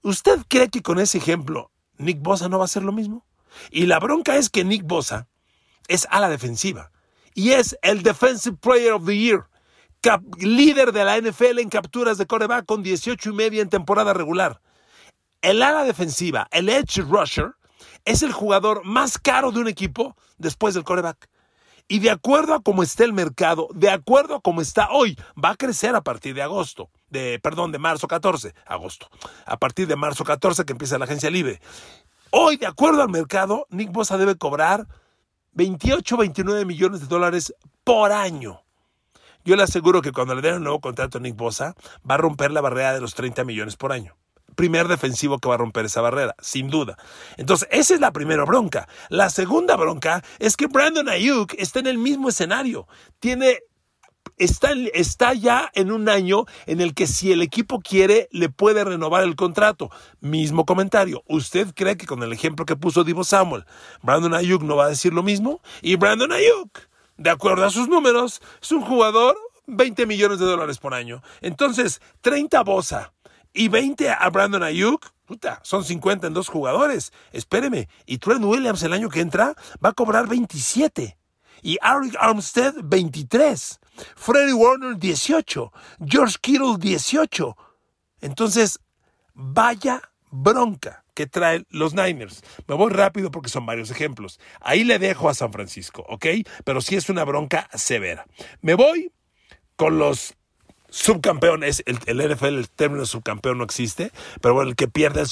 ¿Usted 0.01 0.41
cree 0.49 0.67
que 0.67 0.81
con 0.81 0.99
ese 0.99 1.17
ejemplo 1.17 1.71
Nick 1.97 2.21
Bosa 2.21 2.49
no 2.49 2.57
va 2.57 2.65
a 2.65 2.65
hacer 2.65 2.83
lo 2.83 2.91
mismo? 2.91 3.25
Y 3.71 3.85
la 3.85 3.99
bronca 3.99 4.37
es 4.37 4.49
que 4.49 4.63
Nick 4.63 4.83
Bosa 4.83 5.27
es 5.87 6.07
a 6.09 6.19
la 6.19 6.29
defensiva 6.29 6.91
y 7.33 7.51
es 7.51 7.77
el 7.81 8.03
Defensive 8.03 8.57
Player 8.57 8.93
of 8.93 9.05
the 9.05 9.17
Year 9.17 9.49
líder 10.39 10.91
de 10.91 11.03
la 11.03 11.17
NFL 11.17 11.59
en 11.59 11.69
capturas 11.69 12.17
de 12.17 12.25
coreback 12.25 12.65
con 12.65 12.83
18 12.83 13.29
y 13.29 13.33
media 13.33 13.61
en 13.61 13.69
temporada 13.69 14.13
regular. 14.13 14.61
El 15.41 15.61
ala 15.61 15.83
defensiva, 15.83 16.47
el 16.51 16.69
edge 16.69 17.01
rusher, 17.01 17.53
es 18.05 18.23
el 18.23 18.31
jugador 18.31 18.83
más 18.85 19.17
caro 19.17 19.51
de 19.51 19.59
un 19.59 19.67
equipo 19.67 20.15
después 20.37 20.73
del 20.73 20.83
coreback. 20.83 21.29
Y 21.87 21.99
de 21.99 22.11
acuerdo 22.11 22.53
a 22.53 22.61
cómo 22.61 22.83
está 22.83 23.03
el 23.03 23.13
mercado, 23.13 23.67
de 23.73 23.89
acuerdo 23.89 24.35
a 24.35 24.41
cómo 24.41 24.61
está 24.61 24.89
hoy, 24.91 25.17
va 25.43 25.51
a 25.51 25.55
crecer 25.55 25.95
a 25.95 26.01
partir 26.01 26.35
de 26.35 26.43
agosto, 26.43 26.89
de, 27.09 27.39
perdón, 27.39 27.71
de 27.71 27.79
marzo 27.79 28.07
14, 28.07 28.53
agosto, 28.67 29.09
a 29.45 29.57
partir 29.57 29.87
de 29.87 29.95
marzo 29.95 30.23
14 30.23 30.65
que 30.65 30.73
empieza 30.73 30.99
la 30.99 31.05
agencia 31.05 31.31
libre. 31.31 31.59
Hoy, 32.31 32.57
de 32.57 32.67
acuerdo 32.67 33.01
al 33.01 33.09
mercado, 33.09 33.65
Nick 33.69 33.91
Bosa 33.91 34.17
debe 34.17 34.35
cobrar 34.35 34.87
28, 35.53 36.15
29 36.15 36.65
millones 36.65 37.01
de 37.01 37.07
dólares 37.07 37.55
por 37.83 38.11
año. 38.11 38.61
Yo 39.43 39.55
le 39.55 39.63
aseguro 39.63 40.01
que 40.03 40.11
cuando 40.11 40.35
le 40.35 40.41
den 40.41 40.57
un 40.57 40.63
nuevo 40.63 40.79
contrato 40.79 41.17
a 41.17 41.21
Nick 41.21 41.35
Bosa, 41.35 41.73
va 42.09 42.15
a 42.15 42.17
romper 42.17 42.51
la 42.51 42.61
barrera 42.61 42.93
de 42.93 43.01
los 43.01 43.15
30 43.15 43.43
millones 43.45 43.77
por 43.77 43.91
año. 43.91 44.15
Primer 44.55 44.87
defensivo 44.87 45.39
que 45.39 45.49
va 45.49 45.55
a 45.55 45.57
romper 45.59 45.85
esa 45.85 46.01
barrera, 46.01 46.35
sin 46.39 46.69
duda. 46.69 46.97
Entonces, 47.37 47.67
esa 47.71 47.95
es 47.95 47.99
la 47.99 48.11
primera 48.11 48.45
bronca. 48.45 48.87
La 49.09 49.31
segunda 49.31 49.75
bronca 49.75 50.23
es 50.37 50.55
que 50.55 50.67
Brandon 50.67 51.09
Ayuk 51.09 51.55
está 51.57 51.79
en 51.79 51.87
el 51.87 51.97
mismo 51.97 52.29
escenario. 52.29 52.87
Tiene 53.19 53.59
Está, 54.37 54.71
está, 54.93 55.33
ya 55.33 55.69
en 55.73 55.91
un 55.91 56.09
año 56.09 56.45
en 56.65 56.81
el 56.81 56.93
que 56.93 57.07
si 57.07 57.31
el 57.31 57.41
equipo 57.41 57.79
quiere, 57.79 58.27
le 58.31 58.49
puede 58.49 58.83
renovar 58.83 59.23
el 59.23 59.35
contrato. 59.35 59.89
Mismo 60.21 60.65
comentario. 60.65 61.23
¿Usted 61.27 61.73
cree 61.75 61.97
que 61.97 62.05
con 62.05 62.23
el 62.23 62.33
ejemplo 62.33 62.65
que 62.65 62.75
puso 62.75 63.03
Divo 63.03 63.23
Samuel, 63.23 63.65
Brandon 64.01 64.33
Ayuk 64.33 64.63
no 64.63 64.75
va 64.75 64.85
a 64.85 64.89
decir 64.89 65.13
lo 65.13 65.23
mismo? 65.23 65.61
Y 65.81 65.95
Brandon 65.95 66.31
Ayuk 66.31 66.89
de 67.19 67.29
acuerdo 67.29 67.65
a 67.65 67.69
sus 67.69 67.87
números, 67.87 68.41
es 68.61 68.71
un 68.71 68.81
jugador 68.81 69.37
20 69.67 70.05
millones 70.05 70.39
de 70.39 70.45
dólares 70.45 70.79
por 70.79 70.93
año. 70.93 71.21
Entonces, 71.41 72.01
30 72.21 72.59
a 72.59 72.63
Bosa 72.63 73.13
y 73.53 73.67
20 73.67 74.09
a 74.09 74.29
Brandon 74.29 74.63
Ayuk, 74.63 75.05
puta, 75.25 75.59
son 75.63 75.83
50 75.83 76.27
en 76.27 76.33
dos 76.33 76.47
jugadores. 76.47 77.11
Espéreme. 77.33 77.89
Y 78.05 78.17
Trent 78.19 78.43
Williams 78.43 78.81
el 78.83 78.93
año 78.93 79.09
que 79.09 79.19
entra 79.19 79.53
va 79.83 79.89
a 79.89 79.93
cobrar 79.93 80.27
27. 80.27 81.18
Y 81.61 81.77
Eric 81.81 82.15
Armstead 82.19 82.75
23. 82.83 83.79
Freddie 84.15 84.53
Warner 84.53 84.97
18. 84.97 85.71
George 86.05 86.35
Kittle 86.41 86.77
18. 86.79 87.57
Entonces, 88.21 88.79
vaya 89.33 90.01
bronca 90.31 91.03
que 91.13 91.27
traen 91.27 91.65
los 91.69 91.93
Niners. 91.93 92.43
Me 92.67 92.75
voy 92.75 92.91
rápido 92.91 93.29
porque 93.31 93.49
son 93.49 93.65
varios 93.65 93.91
ejemplos. 93.91 94.39
Ahí 94.61 94.83
le 94.83 94.99
dejo 94.99 95.29
a 95.29 95.33
San 95.33 95.51
Francisco, 95.51 96.05
¿ok? 96.07 96.25
Pero 96.63 96.81
sí 96.81 96.95
es 96.95 97.09
una 97.09 97.25
bronca 97.25 97.69
severa. 97.73 98.25
Me 98.61 98.75
voy 98.75 99.11
con 99.75 99.97
los 99.97 100.35
subcampeones. 100.89 101.83
El, 101.85 101.99
el 102.05 102.31
NFL, 102.31 102.45
el 102.45 102.69
término 102.69 103.05
subcampeón 103.05 103.57
no 103.57 103.63
existe, 103.63 104.11
pero 104.41 104.53
bueno, 104.53 104.69
el 104.69 104.75
que 104.75 104.87
pierde 104.87 105.21
el, 105.21 105.27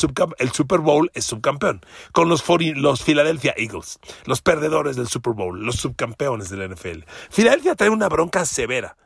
Super 0.51 0.79
Bowl 0.79 1.11
es 1.13 1.25
subcampeón. 1.25 1.81
Con 2.11 2.29
los, 2.29 2.43
los 2.75 3.03
Philadelphia 3.03 3.53
Eagles, 3.57 3.99
los 4.25 4.41
perdedores 4.41 4.95
del 4.95 5.07
Super 5.07 5.33
Bowl, 5.33 5.65
los 5.65 5.75
subcampeones 5.77 6.49
del 6.49 6.69
NFL. 6.69 7.03
Filadelfia 7.29 7.75
trae 7.75 7.89
una 7.89 8.09
bronca 8.09 8.45
severa. 8.45 8.97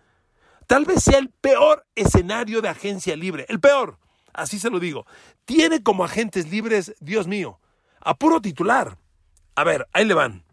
Tal 0.68 0.86
vez 0.86 1.04
sea 1.04 1.18
el 1.18 1.30
peor 1.30 1.86
escenario 1.96 2.62
de 2.62 2.70
agencia 2.70 3.16
libre, 3.16 3.46
el 3.50 3.60
peor 3.60 3.98
así 4.34 4.60
se 4.60 4.70
lo 4.70 4.80
digo, 4.80 5.06
tiene 5.46 5.84
como 5.84 6.04
agentes 6.04 6.50
libres, 6.50 6.96
Dios 7.00 7.28
mío, 7.28 7.60
a 8.00 8.16
puro 8.16 8.42
titular. 8.42 8.98
A 9.56 9.64
ver, 9.64 9.88
ahí 9.94 10.06
le 10.06 10.14
van. 10.14 10.44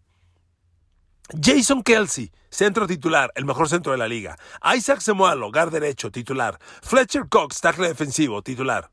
Jason 1.31 1.83
Kelsey, 1.83 2.33
centro 2.49 2.87
titular, 2.87 3.31
el 3.35 3.45
mejor 3.45 3.69
centro 3.69 3.93
de 3.93 3.99
la 3.99 4.09
liga. 4.09 4.39
Isaac 4.75 5.01
Semualo, 5.01 5.51
gar 5.51 5.71
derecho, 5.71 6.11
titular. 6.11 6.59
Fletcher 6.83 7.29
Cox, 7.29 7.61
tackle 7.61 7.89
defensivo, 7.89 8.41
titular. 8.41 8.91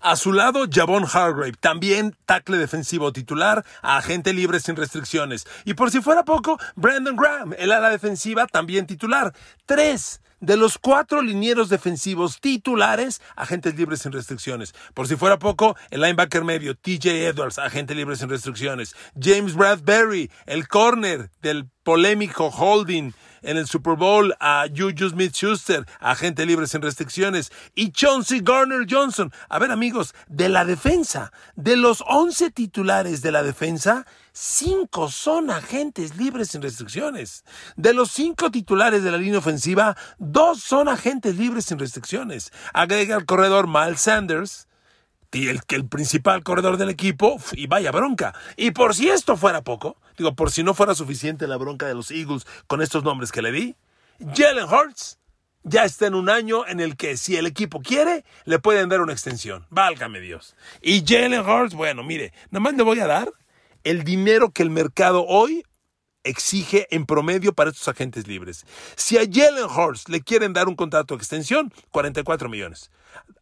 A 0.00 0.14
su 0.16 0.32
lado, 0.32 0.66
Javon 0.70 1.04
Hargrave, 1.04 1.54
también 1.58 2.16
tackle 2.24 2.56
defensivo 2.56 3.12
titular, 3.12 3.64
agente 3.82 4.32
libre 4.32 4.60
sin 4.60 4.76
restricciones. 4.76 5.46
Y 5.64 5.74
por 5.74 5.90
si 5.90 6.00
fuera 6.00 6.24
poco, 6.24 6.58
Brandon 6.76 7.16
Graham, 7.16 7.54
el 7.58 7.72
ala 7.72 7.90
defensiva, 7.90 8.46
también 8.46 8.86
titular. 8.86 9.34
Tres 9.66 10.20
de 10.40 10.56
los 10.56 10.78
cuatro 10.78 11.20
linieros 11.22 11.68
defensivos 11.68 12.40
titulares, 12.40 13.20
agentes 13.34 13.74
libres 13.74 14.02
sin 14.02 14.12
restricciones. 14.12 14.74
Por 14.94 15.08
si 15.08 15.16
fuera 15.16 15.38
poco, 15.38 15.76
el 15.90 16.00
linebacker 16.00 16.44
medio, 16.44 16.76
TJ 16.76 17.26
Edwards, 17.26 17.58
agente 17.58 17.94
libre 17.94 18.16
sin 18.16 18.28
restricciones. 18.28 18.94
James 19.20 19.54
Bradbury, 19.54 20.30
el 20.46 20.68
corner 20.68 21.30
del 21.42 21.66
polémico 21.82 22.50
holding 22.50 23.12
en 23.42 23.56
el 23.56 23.66
Super 23.66 23.94
Bowl 23.94 24.34
a 24.40 24.66
Juju 24.68 25.10
Smith 25.10 25.34
Schuster, 25.34 25.86
agente 26.00 26.46
libre 26.46 26.66
sin 26.66 26.82
restricciones, 26.82 27.50
y 27.74 27.90
Chauncey 27.90 28.40
Garner 28.42 28.86
Johnson. 28.88 29.32
A 29.48 29.58
ver, 29.58 29.70
amigos, 29.70 30.14
de 30.28 30.48
la 30.48 30.64
defensa, 30.64 31.32
de 31.56 31.76
los 31.76 32.02
11 32.06 32.50
titulares 32.50 33.22
de 33.22 33.32
la 33.32 33.42
defensa, 33.42 34.06
cinco 34.32 35.10
son 35.10 35.50
agentes 35.50 36.16
libres 36.16 36.50
sin 36.50 36.62
restricciones. 36.62 37.44
De 37.76 37.92
los 37.92 38.10
cinco 38.10 38.50
titulares 38.50 39.02
de 39.02 39.10
la 39.10 39.18
línea 39.18 39.40
ofensiva, 39.40 39.96
dos 40.18 40.62
son 40.62 40.88
agentes 40.88 41.36
libres 41.36 41.66
sin 41.66 41.78
restricciones. 41.78 42.52
Agrega 42.72 43.16
el 43.16 43.26
corredor 43.26 43.66
Miles 43.66 44.00
Sanders, 44.00 44.67
el, 45.32 45.60
el 45.68 45.88
principal 45.88 46.42
corredor 46.42 46.76
del 46.76 46.90
equipo, 46.90 47.38
y 47.52 47.66
vaya 47.66 47.90
bronca. 47.90 48.34
Y 48.56 48.70
por 48.70 48.94
si 48.94 49.08
esto 49.08 49.36
fuera 49.36 49.62
poco, 49.62 49.96
digo, 50.16 50.34
por 50.34 50.50
si 50.50 50.62
no 50.62 50.74
fuera 50.74 50.94
suficiente 50.94 51.46
la 51.46 51.56
bronca 51.56 51.86
de 51.86 51.94
los 51.94 52.10
Eagles 52.10 52.46
con 52.66 52.82
estos 52.82 53.04
nombres 53.04 53.32
que 53.32 53.42
le 53.42 53.52
di, 53.52 53.76
Jalen 54.34 54.64
Hurts 54.64 55.18
ya 55.62 55.84
está 55.84 56.06
en 56.06 56.14
un 56.14 56.28
año 56.28 56.66
en 56.66 56.80
el 56.80 56.96
que 56.96 57.16
si 57.16 57.36
el 57.36 57.46
equipo 57.46 57.80
quiere, 57.80 58.24
le 58.44 58.58
pueden 58.58 58.88
dar 58.88 59.00
una 59.00 59.12
extensión. 59.12 59.66
Válgame 59.70 60.20
Dios. 60.20 60.56
Y 60.80 61.04
Jalen 61.06 61.40
Hurts, 61.40 61.74
bueno, 61.74 62.02
mire, 62.02 62.32
nada 62.50 62.60
más 62.60 62.74
le 62.74 62.82
voy 62.82 63.00
a 63.00 63.06
dar 63.06 63.30
el 63.84 64.04
dinero 64.04 64.50
que 64.50 64.62
el 64.62 64.70
mercado 64.70 65.24
hoy 65.26 65.62
exige 66.24 66.86
en 66.90 67.06
promedio 67.06 67.52
para 67.52 67.70
estos 67.70 67.88
agentes 67.88 68.26
libres. 68.26 68.66
Si 68.96 69.16
a 69.18 69.22
Jalen 69.30 69.64
Hurts 69.64 70.08
le 70.08 70.20
quieren 70.20 70.52
dar 70.52 70.68
un 70.68 70.74
contrato 70.74 71.14
de 71.14 71.18
extensión, 71.18 71.72
44 71.90 72.48
millones. 72.48 72.90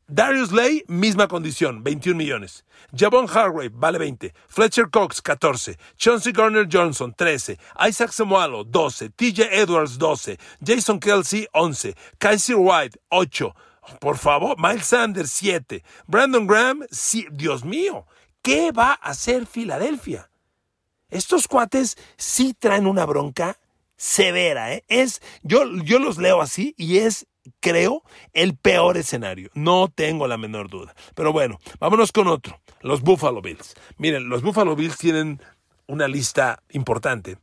Darius 0.09 0.53
Lay, 0.53 0.85
misma 0.87 1.27
condición, 1.27 1.83
21 1.83 2.17
millones. 2.17 2.65
Javon 2.97 3.27
Hargrave, 3.27 3.71
vale 3.75 3.99
20. 3.99 4.33
Fletcher 4.49 4.89
Cox, 4.89 5.21
14. 5.21 5.77
Chauncey 5.97 6.33
Garner 6.33 6.67
Johnson, 6.71 7.13
13. 7.13 7.59
Isaac 7.89 8.13
Samualo, 8.13 8.65
12. 8.65 9.11
TJ 9.11 9.49
Edwards, 9.51 9.99
12. 9.99 10.39
Jason 10.65 11.01
Kelsey, 11.01 11.49
11. 11.53 11.95
Kaiser 12.19 12.57
White, 12.57 12.97
8. 13.11 13.53
Por 14.01 14.17
favor, 14.17 14.57
Miles 14.59 14.87
Sanders, 14.87 15.33
7. 15.33 15.83
Brandon 16.07 16.47
Graham, 16.47 16.85
Dios 17.33 17.65
mío, 17.65 18.07
¿qué 18.43 18.71
va 18.71 18.93
a 18.93 19.11
hacer 19.11 19.47
Filadelfia? 19.47 20.31
Estos 21.11 21.47
cuates 21.49 21.97
sí 22.17 22.55
traen 22.55 22.87
una 22.87 23.07
bronca 23.07 23.59
severa, 23.97 24.73
¿eh? 24.73 24.85
Es, 24.89 25.23
yo, 25.43 25.65
yo 25.83 25.99
los 25.99 26.19
leo 26.19 26.41
así 26.41 26.75
y 26.77 26.99
es, 26.99 27.27
creo, 27.61 28.03
el 28.33 28.57
peor 28.57 28.97
escenario. 28.97 29.51
No 29.55 29.89
tengo 29.95 30.27
la 30.27 30.39
menor 30.39 30.69
duda. 30.69 30.95
Pero 31.15 31.33
bueno, 31.33 31.59
vámonos 31.81 32.13
con 32.13 32.29
otro. 32.29 32.61
Los 32.81 33.01
Buffalo 33.03 33.43
Bills. 33.43 33.75
Miren, 33.99 34.29
los 34.29 34.43
Buffalo 34.43 34.77
Bills 34.77 34.97
tienen 34.99 35.41
una 35.87 36.09
lista 36.09 36.63
importante, 36.71 37.39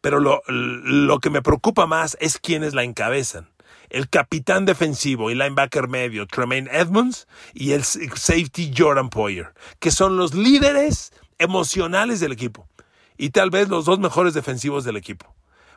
pero 0.00 0.20
lo, 0.20 0.42
lo 0.46 1.18
que 1.18 1.30
me 1.30 1.42
preocupa 1.42 1.86
más 1.86 2.16
es 2.20 2.38
quiénes 2.38 2.74
la 2.74 2.84
encabezan. 2.84 3.48
el 3.90 4.08
capitán 4.08 4.66
defensivo 4.66 5.30
y 5.30 5.34
linebacker 5.34 5.88
medio 5.88 6.26
Tremaine 6.26 6.68
Edmonds 6.72 7.26
y 7.54 7.72
el 7.72 7.84
safety 7.84 8.72
Jordan 8.76 9.08
Poyer, 9.10 9.52
que 9.78 9.90
son 9.90 10.16
los 10.16 10.34
líderes 10.34 11.12
emocionales 11.38 12.20
del 12.20 12.32
equipo 12.32 12.68
y 13.16 13.30
tal 13.30 13.50
vez 13.50 13.68
los 13.68 13.84
dos 13.84 13.98
mejores 13.98 14.34
defensivos 14.34 14.84
del 14.84 14.96
equipo. 14.96 15.34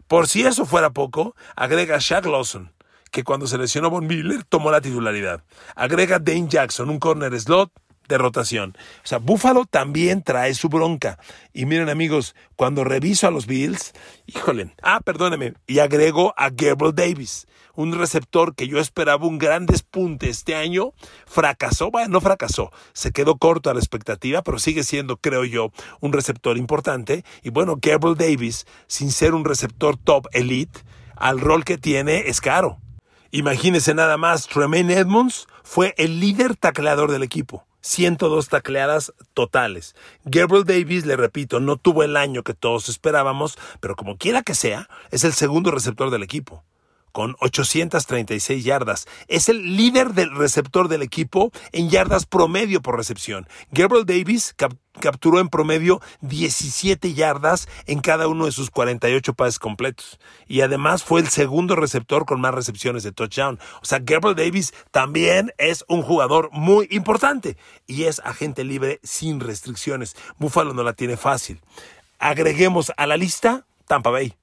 Por 0.08 0.28
si 0.28 0.44
eso 0.44 0.66
fuera 0.66 0.90
poco, 0.92 1.36
agrega 1.56 1.98
Shaq 2.00 2.26
Lawson, 2.26 2.74
que 3.12 3.24
cuando 3.24 3.46
se 3.46 3.58
lesionó 3.58 3.90
Von 3.90 4.08
Miller 4.08 4.44
tomó 4.44 4.72
la 4.72 4.82
titularidad. 4.82 5.44
Agrega 5.76 6.20
Dane 6.20 6.48
Jackson, 6.48 6.90
un 6.90 7.00
corner 7.00 7.40
slot 7.40 7.72
de 8.08 8.18
rotación. 8.18 8.76
O 9.04 9.08
sea, 9.08 9.20
Buffalo 9.20 9.66
también 9.66 10.22
trae 10.22 10.54
su 10.54 10.70
bronca. 10.70 11.18
Y 11.54 11.66
miren 11.66 11.90
amigos, 11.90 12.36
cuando 12.56 12.84
reviso 12.84 13.28
a 13.28 13.32
los 13.32 13.48
Bills, 13.48 13.94
híjole, 14.26 14.74
ah, 14.82 15.00
perdóneme, 15.04 15.54
y 15.68 15.80
agrego 15.80 16.34
a 16.38 16.50
Gabriel 16.50 16.94
Davis, 16.94 17.48
un 17.74 17.94
receptor 17.94 18.54
que 18.54 18.68
yo 18.68 18.80
esperaba 18.80 19.26
un 19.26 19.38
gran 19.38 19.66
despunte 19.66 20.30
este 20.30 20.56
año, 20.56 20.94
fracasó, 21.26 21.90
bueno, 21.90 22.10
no 22.10 22.22
fracasó, 22.22 22.72
se 22.94 23.12
quedó 23.12 23.38
corto 23.38 23.70
a 23.70 23.74
la 23.74 23.80
expectativa, 23.80 24.42
pero 24.42 24.60
sigue 24.60 24.84
siendo, 24.84 25.18
creo 25.18 25.46
yo, 25.46 25.72
un 26.02 26.12
receptor 26.12 26.58
importante. 26.58 27.24
Y 27.44 27.50
bueno, 27.50 27.78
Gabriel 27.82 28.18
Davis, 28.18 28.66
sin 28.88 29.12
ser 29.12 29.34
un 29.34 29.46
receptor 29.46 29.98
top 29.98 30.28
elite, 30.34 30.82
al 31.16 31.40
rol 31.40 31.64
que 31.64 31.78
tiene 31.78 32.28
es 32.28 32.42
caro. 32.42 32.80
Imagínense 33.32 33.94
nada 33.94 34.18
más, 34.18 34.48
Tremaine 34.48 34.94
Edmonds 34.94 35.48
fue 35.64 35.94
el 35.98 36.20
líder 36.20 36.58
tacleador 36.58 37.12
del 37.12 37.24
equipo. 37.24 37.66
102 37.80 38.50
tacleadas 38.50 39.14
totales. 39.34 39.96
Gabriel 40.26 40.66
Davis, 40.66 41.06
le 41.06 41.16
repito, 41.16 41.60
no 41.60 41.78
tuvo 41.78 42.04
el 42.04 42.18
año 42.18 42.44
que 42.44 42.54
todos 42.54 42.90
esperábamos, 42.90 43.58
pero 43.80 43.96
como 43.96 44.18
quiera 44.18 44.44
que 44.44 44.54
sea, 44.54 44.90
es 45.12 45.24
el 45.24 45.34
segundo 45.34 45.72
receptor 45.72 46.12
del 46.12 46.24
equipo 46.24 46.64
con 47.12 47.36
836 47.40 48.64
yardas. 48.64 49.08
Es 49.28 49.50
el 49.50 49.76
líder 49.76 50.14
del 50.14 50.36
receptor 50.36 50.88
del 50.88 51.02
equipo 51.02 51.52
en 51.72 51.90
yardas 51.90 52.26
promedio 52.26 52.82
por 52.82 52.98
recepción. 52.98 53.48
Gabriel 53.72 54.06
Davis 54.06 54.56
capturó 55.00 55.40
en 55.40 55.50
promedio 55.50 56.02
17 56.22 57.14
yardas 57.14 57.68
en 57.86 58.00
cada 58.00 58.28
uno 58.28 58.46
de 58.46 58.52
sus 58.52 58.70
48 58.70 59.34
pases 59.34 59.60
completos. 59.60 60.20
Y 60.48 60.62
además 60.62 61.04
fue 61.04 61.22
el 61.22 61.30
segundo 61.30 61.76
receptor 61.76 62.26
con 62.26 62.42
más 62.42 62.54
recepciones 62.54 63.04
de 63.04 63.12
touchdown. 63.12 63.60
O 63.82 63.86
sea, 63.86 64.00
Gabriel 64.00 64.36
Davis 64.36 64.74
también 64.92 65.54
es 65.58 65.86
un 65.88 66.02
jugador 66.02 66.50
muy 66.52 66.88
importante 66.92 67.58
y 67.88 68.04
es 68.04 68.20
agente 68.26 68.64
libre 68.64 69.00
sin 69.04 69.40
restricciones. 69.40 70.16
Buffalo 70.38 70.74
no 70.74 70.84
la 70.84 70.94
tiene 70.94 71.18
fácil. 71.18 71.62
Agreguemos 72.20 72.92
a 72.98 73.08
la 73.08 73.18
lista 73.18 73.66
Tampa 73.88 74.10
Bay. 74.10 74.41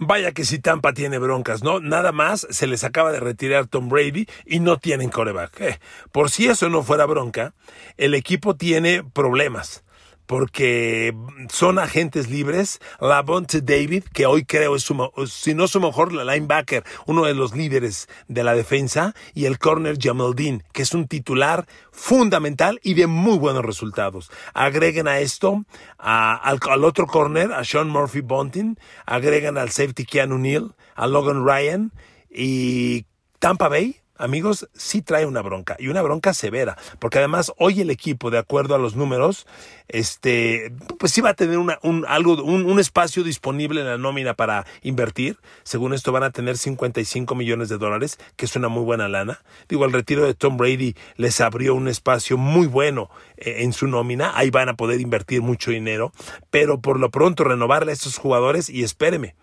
Vaya 0.00 0.32
que 0.32 0.44
si 0.44 0.58
Tampa 0.60 0.92
tiene 0.92 1.18
broncas, 1.18 1.62
¿no? 1.62 1.80
Nada 1.80 2.12
más 2.12 2.46
se 2.50 2.66
les 2.66 2.84
acaba 2.84 3.10
de 3.10 3.20
retirar 3.20 3.66
Tom 3.66 3.88
Brady 3.88 4.28
y 4.46 4.60
no 4.60 4.78
tienen 4.78 5.10
coreback. 5.10 5.60
Eh, 5.60 5.80
por 6.12 6.30
si 6.30 6.46
eso 6.46 6.68
no 6.68 6.82
fuera 6.82 7.04
bronca, 7.06 7.54
el 7.96 8.14
equipo 8.14 8.54
tiene 8.54 9.02
problemas 9.02 9.82
porque 10.28 11.16
son 11.48 11.78
agentes 11.78 12.28
libres. 12.28 12.80
Lavonte 13.00 13.62
David, 13.62 14.04
que 14.12 14.26
hoy 14.26 14.44
creo 14.44 14.76
es 14.76 14.82
su, 14.82 15.10
si 15.26 15.54
no 15.54 15.66
su 15.66 15.80
mejor 15.80 16.12
linebacker, 16.12 16.84
uno 17.06 17.24
de 17.24 17.32
los 17.32 17.56
líderes 17.56 18.08
de 18.28 18.44
la 18.44 18.54
defensa, 18.54 19.14
y 19.32 19.46
el 19.46 19.58
corner 19.58 19.96
Jamal 19.98 20.34
Dean, 20.34 20.62
que 20.72 20.82
es 20.82 20.92
un 20.92 21.08
titular 21.08 21.66
fundamental 21.92 22.78
y 22.82 22.92
de 22.92 23.06
muy 23.06 23.38
buenos 23.38 23.64
resultados. 23.64 24.30
Agreguen 24.52 25.08
a 25.08 25.18
esto 25.18 25.64
al, 25.96 26.60
al, 26.68 26.84
otro 26.84 27.06
corner, 27.06 27.50
a 27.54 27.64
Sean 27.64 27.88
Murphy 27.88 28.20
Bunting, 28.20 28.78
agregan 29.06 29.56
al 29.56 29.70
safety 29.70 30.04
Keanu 30.04 30.36
Neal, 30.36 30.76
a 30.94 31.06
Logan 31.06 31.46
Ryan 31.46 31.90
y 32.30 33.06
Tampa 33.38 33.68
Bay 33.68 33.96
amigos, 34.18 34.68
sí 34.74 35.02
trae 35.02 35.26
una 35.26 35.42
bronca 35.42 35.76
y 35.78 35.88
una 35.88 36.02
bronca 36.02 36.34
severa, 36.34 36.76
porque 36.98 37.18
además 37.18 37.52
hoy 37.56 37.80
el 37.80 37.90
equipo, 37.90 38.30
de 38.30 38.38
acuerdo 38.38 38.74
a 38.74 38.78
los 38.78 38.96
números, 38.96 39.46
este, 39.88 40.72
pues 40.98 41.12
sí 41.12 41.20
va 41.20 41.30
a 41.30 41.34
tener 41.34 41.56
una, 41.58 41.78
un, 41.82 42.04
algo, 42.06 42.42
un, 42.42 42.78
espacio 42.78 43.24
disponible 43.24 43.80
en 43.80 43.86
la 43.86 43.98
nómina 43.98 44.34
para 44.34 44.66
invertir. 44.82 45.38
Según 45.62 45.94
esto 45.94 46.12
van 46.12 46.22
a 46.22 46.30
tener 46.30 46.58
55 46.58 47.34
millones 47.34 47.68
de 47.68 47.78
dólares, 47.78 48.18
que 48.36 48.44
es 48.44 48.54
una 48.54 48.68
muy 48.68 48.84
buena 48.84 49.08
lana. 49.08 49.40
Digo, 49.68 49.84
el 49.84 49.92
retiro 49.92 50.26
de 50.26 50.34
Tom 50.34 50.58
Brady 50.58 50.94
les 51.16 51.40
abrió 51.40 51.74
un 51.74 51.88
espacio 51.88 52.36
muy 52.36 52.66
bueno 52.66 53.10
eh, 53.38 53.56
en 53.60 53.72
su 53.72 53.86
nómina. 53.86 54.32
Ahí 54.34 54.50
van 54.50 54.68
a 54.68 54.76
poder 54.76 55.00
invertir 55.00 55.40
mucho 55.40 55.70
dinero, 55.70 56.12
pero 56.50 56.80
por 56.80 57.00
lo 57.00 57.10
pronto 57.10 57.44
renovarle 57.44 57.92
a 57.92 57.94
estos 57.94 58.18
jugadores 58.18 58.68
y 58.68 58.84
espéreme 58.84 59.34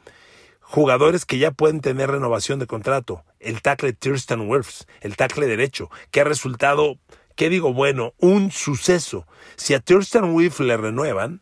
jugadores 0.65 1.25
que 1.25 1.37
ya 1.37 1.51
pueden 1.51 1.79
tener 1.79 2.11
renovación 2.11 2.59
de 2.59 2.67
contrato. 2.67 3.23
El 3.39 3.61
tackle 3.61 3.93
Thurston 3.93 4.49
Wirfs, 4.49 4.87
el 5.01 5.15
tackle 5.15 5.45
derecho, 5.45 5.89
que 6.11 6.21
ha 6.21 6.23
resultado, 6.23 6.97
¿qué 7.35 7.49
digo? 7.49 7.73
Bueno, 7.73 8.13
un 8.19 8.51
suceso. 8.51 9.27
Si 9.55 9.73
a 9.73 9.79
Thurston 9.79 10.33
Wirfs 10.33 10.59
le 10.59 10.75
renuevan, 10.75 11.41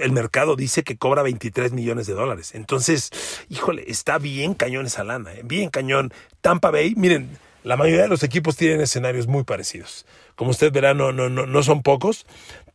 el 0.00 0.12
mercado 0.12 0.56
dice 0.56 0.82
que 0.82 0.98
cobra 0.98 1.22
23 1.22 1.72
millones 1.72 2.06
de 2.06 2.14
dólares. 2.14 2.54
Entonces, 2.54 3.10
híjole, 3.48 3.84
está 3.88 4.18
bien 4.18 4.54
cañón 4.54 4.86
esa 4.86 5.04
lana, 5.04 5.32
¿eh? 5.32 5.42
bien 5.44 5.70
cañón. 5.70 6.12
Tampa 6.40 6.70
Bay, 6.70 6.94
miren, 6.96 7.38
la 7.62 7.76
mayoría 7.76 8.02
de 8.02 8.08
los 8.08 8.22
equipos 8.22 8.56
tienen 8.56 8.80
escenarios 8.80 9.26
muy 9.26 9.44
parecidos. 9.44 10.06
Como 10.34 10.50
usted 10.50 10.72
verá, 10.72 10.92
no, 10.92 11.12
no, 11.12 11.28
no, 11.28 11.46
no 11.46 11.62
son 11.62 11.82
pocos, 11.82 12.26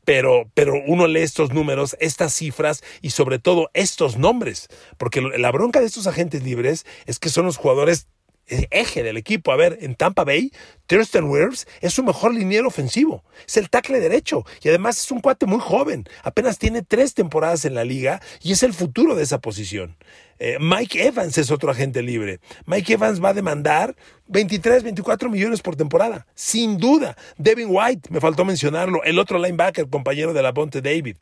pero, 0.06 0.50
pero 0.54 0.74
uno 0.88 1.08
lee 1.08 1.22
estos 1.22 1.54
números, 1.54 1.96
estas 2.00 2.34
cifras 2.34 2.84
y 3.02 3.12
sobre 3.12 3.40
todo 3.40 3.70
estos 3.74 4.18
nombres, 4.18 4.68
porque 4.98 5.22
la 5.22 5.52
bronca 5.52 5.80
de 5.80 5.86
estos 5.86 6.08
agentes 6.08 6.44
libres 6.44 6.86
es 7.06 7.20
que 7.20 7.30
son 7.30 7.46
los 7.46 7.58
jugadores 7.58 8.08
eh, 8.48 8.68
eje 8.72 9.02
del 9.04 9.18
equipo. 9.18 9.52
A 9.52 9.56
ver, 9.56 9.78
en 9.82 9.96
Tampa 9.96 10.24
Bay, 10.24 10.52
Thurston 10.88 11.26
Wirfs 11.26 11.68
es 11.80 11.94
su 11.94 12.04
mejor 12.04 12.34
liniero 12.34 12.68
ofensivo. 12.68 13.24
Es 13.48 13.58
el 13.58 13.70
tackle 13.70 14.00
derecho 14.00 14.46
y 14.62 14.70
además 14.70 15.00
es 15.00 15.12
un 15.12 15.22
cuate 15.22 15.46
muy 15.46 15.60
joven. 15.60 16.06
Apenas 16.24 16.58
tiene 16.58 16.82
tres 16.82 17.14
temporadas 17.14 17.64
en 17.66 17.76
la 17.76 17.86
liga 17.86 18.22
y 18.42 18.52
es 18.52 18.64
el 18.64 18.74
futuro 18.74 19.16
de 19.16 19.24
esa 19.24 19.40
posición. 19.40 19.96
Eh, 20.44 20.58
Mike 20.60 21.06
Evans 21.06 21.38
es 21.38 21.52
otro 21.52 21.70
agente 21.70 22.02
libre. 22.02 22.40
Mike 22.66 22.94
Evans 22.94 23.24
va 23.24 23.30
a 23.30 23.34
demandar 23.36 23.96
23, 24.26 24.82
24 24.82 25.30
millones 25.30 25.62
por 25.62 25.76
temporada, 25.76 26.26
sin 26.34 26.80
duda. 26.80 27.16
Devin 27.38 27.68
White, 27.70 28.10
me 28.10 28.20
faltó 28.20 28.44
mencionarlo, 28.44 29.04
el 29.04 29.20
otro 29.20 29.38
linebacker, 29.38 29.88
compañero 29.88 30.34
de 30.34 30.42
la 30.42 30.52
Ponte 30.52 30.82
David. 30.82 31.18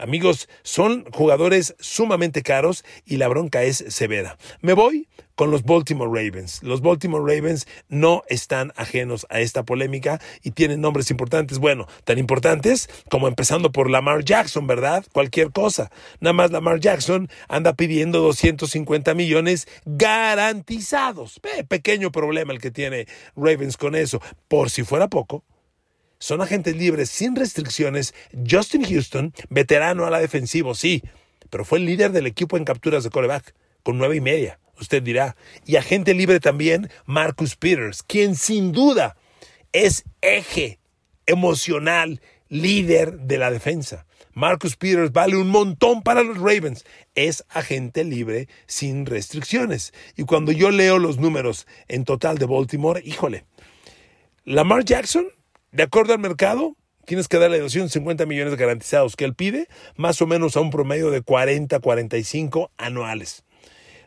Amigos, 0.00 0.48
son 0.64 1.04
jugadores 1.12 1.76
sumamente 1.78 2.42
caros 2.42 2.84
y 3.04 3.18
la 3.18 3.28
bronca 3.28 3.62
es 3.62 3.76
severa. 3.76 4.38
Me 4.60 4.72
voy 4.72 5.06
con 5.34 5.50
los 5.50 5.64
Baltimore 5.64 6.10
Ravens. 6.10 6.62
Los 6.62 6.80
Baltimore 6.80 7.22
Ravens 7.22 7.66
no 7.88 8.22
están 8.28 8.72
ajenos 8.76 9.26
a 9.30 9.40
esta 9.40 9.64
polémica 9.64 10.20
y 10.42 10.52
tienen 10.52 10.80
nombres 10.80 11.10
importantes, 11.10 11.58
bueno, 11.58 11.86
tan 12.04 12.18
importantes 12.18 12.88
como 13.10 13.28
empezando 13.28 13.72
por 13.72 13.90
Lamar 13.90 14.24
Jackson, 14.24 14.66
¿verdad? 14.66 15.04
Cualquier 15.12 15.50
cosa. 15.50 15.90
Nada 16.20 16.32
más 16.32 16.50
Lamar 16.50 16.80
Jackson 16.80 17.28
anda 17.48 17.74
pidiendo 17.74 18.32
250 18.64 19.14
millones 19.14 19.68
garantizados. 19.84 21.40
pequeño 21.68 22.10
problema 22.10 22.52
el 22.52 22.60
que 22.60 22.70
tiene 22.70 23.06
Ravens 23.36 23.76
con 23.76 23.94
eso. 23.94 24.20
Por 24.48 24.70
si 24.70 24.82
fuera 24.82 25.08
poco, 25.08 25.44
son 26.18 26.40
agentes 26.40 26.76
libres 26.76 27.10
sin 27.10 27.36
restricciones. 27.36 28.14
Justin 28.48 28.84
Houston, 28.84 29.32
veterano 29.50 30.06
a 30.06 30.10
la 30.10 30.20
defensiva, 30.20 30.74
sí, 30.74 31.02
pero 31.50 31.64
fue 31.64 31.78
el 31.78 31.86
líder 31.86 32.12
del 32.12 32.26
equipo 32.26 32.56
en 32.56 32.64
capturas 32.64 33.04
de 33.04 33.10
coreback, 33.10 33.54
con 33.82 33.98
nueve 33.98 34.16
y 34.16 34.20
media, 34.20 34.58
usted 34.80 35.02
dirá. 35.02 35.36
Y 35.66 35.76
agente 35.76 36.14
libre 36.14 36.40
también, 36.40 36.90
Marcus 37.04 37.56
Peters, 37.56 38.02
quien 38.02 38.34
sin 38.34 38.72
duda 38.72 39.16
es 39.72 40.04
eje 40.22 40.78
emocional, 41.26 42.20
líder 42.48 43.18
de 43.20 43.38
la 43.38 43.50
defensa. 43.50 44.06
Marcus 44.34 44.76
Peters 44.76 45.12
vale 45.12 45.36
un 45.36 45.48
montón 45.48 46.02
para 46.02 46.22
los 46.22 46.38
Ravens. 46.38 46.84
Es 47.14 47.44
agente 47.48 48.04
libre 48.04 48.48
sin 48.66 49.06
restricciones. 49.06 49.94
Y 50.16 50.24
cuando 50.24 50.52
yo 50.52 50.70
leo 50.70 50.98
los 50.98 51.18
números 51.18 51.66
en 51.88 52.04
total 52.04 52.38
de 52.38 52.46
Baltimore, 52.46 53.00
híjole, 53.04 53.44
Lamar 54.44 54.84
Jackson, 54.84 55.26
de 55.72 55.84
acuerdo 55.84 56.12
al 56.12 56.18
mercado, 56.18 56.76
tienes 57.06 57.28
que 57.28 57.38
darle 57.38 57.60
250 57.60 58.26
millones 58.26 58.56
garantizados 58.56 59.16
que 59.16 59.24
él 59.24 59.34
pide, 59.34 59.68
más 59.96 60.20
o 60.20 60.26
menos 60.26 60.56
a 60.56 60.60
un 60.60 60.70
promedio 60.70 61.10
de 61.10 61.22
40, 61.22 61.78
45 61.80 62.70
anuales. 62.76 63.44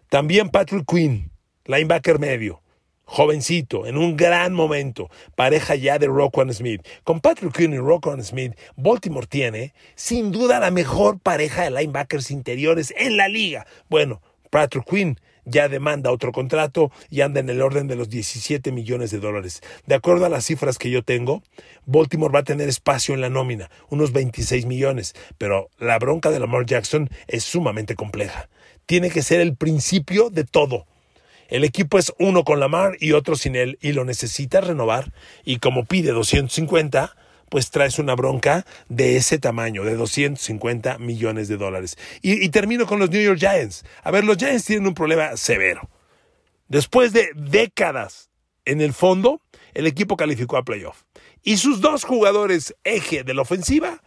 También 0.09 0.49
Patrick 0.49 0.85
Quinn, 0.87 1.31
linebacker 1.65 2.19
medio, 2.19 2.61
jovencito, 3.07 3.87
en 3.87 3.97
un 3.97 4.15
gran 4.17 4.53
momento, 4.53 5.09
pareja 5.35 5.75
ya 5.75 5.97
de 5.97 6.07
Roquan 6.07 6.53
Smith. 6.53 6.85
Con 7.03 7.21
Patrick 7.21 7.55
Quinn 7.55 7.73
y 7.73 7.77
Roquan 7.77 8.23
Smith, 8.23 8.53
Baltimore 8.75 9.25
tiene, 9.25 9.73
sin 9.95 10.31
duda, 10.31 10.59
la 10.59 10.71
mejor 10.71 11.17
pareja 11.17 11.63
de 11.63 11.71
linebackers 11.71 12.29
interiores 12.31 12.93
en 12.95 13.17
la 13.17 13.29
liga. 13.29 13.65
Bueno, 13.89 14.21
Patrick 14.51 14.85
Quinn 14.85 15.19
ya 15.45 15.69
demanda 15.69 16.11
otro 16.11 16.33
contrato 16.33 16.91
y 17.09 17.21
anda 17.21 17.39
en 17.39 17.49
el 17.49 17.61
orden 17.61 17.87
de 17.87 17.95
los 17.95 18.09
17 18.09 18.73
millones 18.73 19.09
de 19.11 19.19
dólares. 19.19 19.61
De 19.85 19.95
acuerdo 19.95 20.25
a 20.25 20.29
las 20.29 20.45
cifras 20.45 20.77
que 20.77 20.89
yo 20.89 21.01
tengo, 21.01 21.41
Baltimore 21.85 22.33
va 22.33 22.39
a 22.39 22.43
tener 22.43 22.67
espacio 22.67 23.15
en 23.15 23.21
la 23.21 23.29
nómina, 23.29 23.71
unos 23.89 24.11
26 24.11 24.65
millones, 24.65 25.15
pero 25.37 25.69
la 25.79 25.97
bronca 25.97 26.29
de 26.29 26.41
Lamar 26.41 26.65
Jackson 26.65 27.09
es 27.27 27.45
sumamente 27.45 27.95
compleja. 27.95 28.49
Tiene 28.85 29.09
que 29.09 29.21
ser 29.21 29.39
el 29.39 29.55
principio 29.55 30.29
de 30.29 30.43
todo 30.43 30.85
El 31.47 31.63
equipo 31.63 31.97
es 31.97 32.13
uno 32.19 32.43
con 32.43 32.59
Lamar 32.59 32.97
y 32.99 33.13
otro 33.13 33.35
sin 33.35 33.55
él 33.55 33.77
y 33.81 33.93
lo 33.93 34.03
necesitas 34.05 34.65
renovar 34.65 35.13
y 35.45 35.59
como 35.59 35.85
pide 35.85 36.11
250, 36.11 37.15
pues 37.49 37.71
traes 37.71 37.99
una 37.99 38.15
bronca 38.15 38.65
de 38.89 39.15
ese 39.17 39.39
tamaño, 39.39 39.83
de 39.83 39.95
250 39.95 40.97
millones 40.97 41.47
de 41.47 41.57
dólares. 41.57 41.97
Y, 42.21 42.49
termino 42.49 42.85
con 42.85 42.99
los 42.99 43.09
New 43.09 43.21
York 43.21 43.39
Giants. 43.39 43.85
A 44.03 44.11
ver, 44.11 44.25
los 44.25 44.37
Giants 44.37 44.65
tienen 44.65 44.87
un 44.87 44.93
problema 44.93 45.37
severo. 45.37 45.89
Después 46.67 47.13
de 47.13 47.29
décadas 47.35 48.29
en 48.65 48.81
el 48.81 48.93
fondo, 48.93 49.41
el 49.73 49.87
equipo 49.87 50.17
calificó 50.17 50.57
a 50.57 50.65
playoff. 50.65 51.03
Y 51.43 51.57
sus 51.57 51.79
dos 51.79 52.03
jugadores 52.03 52.75
eje 52.83 53.23
de 53.23 53.33
la 53.33 53.43
ofensiva 53.43 54.01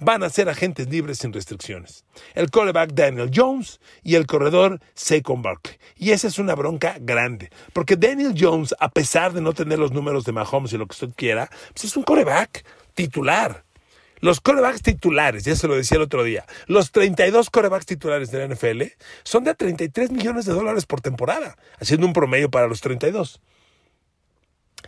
van 0.00 0.22
a 0.22 0.30
ser 0.30 0.48
agentes 0.48 0.88
libres 0.88 1.18
sin 1.18 1.32
restricciones. 1.32 2.04
El 2.34 2.50
quarterback 2.50 2.92
Daniel 2.92 3.30
Jones 3.32 3.80
y 4.02 4.14
el 4.14 4.26
corredor 4.26 4.80
Saquon 4.94 5.42
Barkley. 5.42 5.76
Y 5.96 6.10
esa 6.10 6.28
es 6.28 6.38
una 6.38 6.54
bronca 6.54 6.96
grande, 7.00 7.50
porque 7.72 7.96
Daniel 7.96 8.34
Jones, 8.38 8.74
a 8.78 8.90
pesar 8.90 9.32
de 9.32 9.40
no 9.40 9.52
tener 9.52 9.78
los 9.78 9.92
números 9.92 10.24
de 10.24 10.32
Mahomes 10.32 10.72
y 10.72 10.78
lo 10.78 10.86
que 10.86 10.92
usted 10.92 11.10
quiera, 11.16 11.48
pues 11.72 11.84
es 11.84 11.96
un 11.96 12.02
quarterback 12.02 12.64
titular. 12.94 13.64
Los 14.22 14.40
corebacks 14.40 14.82
titulares, 14.82 15.42
ya 15.42 15.56
se 15.56 15.66
lo 15.66 15.74
decía 15.74 15.96
el 15.96 16.04
otro 16.04 16.22
día, 16.22 16.46
los 16.68 16.92
32 16.92 17.50
corebacks 17.50 17.86
titulares 17.86 18.30
de 18.30 18.38
la 18.38 18.54
NFL 18.54 18.82
son 19.24 19.42
de 19.42 19.52
33 19.52 20.12
millones 20.12 20.44
de 20.44 20.52
dólares 20.52 20.86
por 20.86 21.00
temporada, 21.00 21.56
haciendo 21.80 22.06
un 22.06 22.12
promedio 22.12 22.48
para 22.48 22.68
los 22.68 22.80
32. 22.80 23.40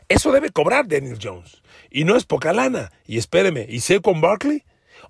Eso 0.09 0.31
debe 0.31 0.51
cobrar 0.51 0.87
Daniel 0.87 1.19
Jones. 1.21 1.63
Y 1.91 2.05
no 2.05 2.15
es 2.15 2.25
poca 2.25 2.53
lana. 2.53 2.93
Y 3.07 3.19
espéreme, 3.19 3.67
¿y 3.69 3.81
con 4.01 4.21
Barkley? 4.21 4.63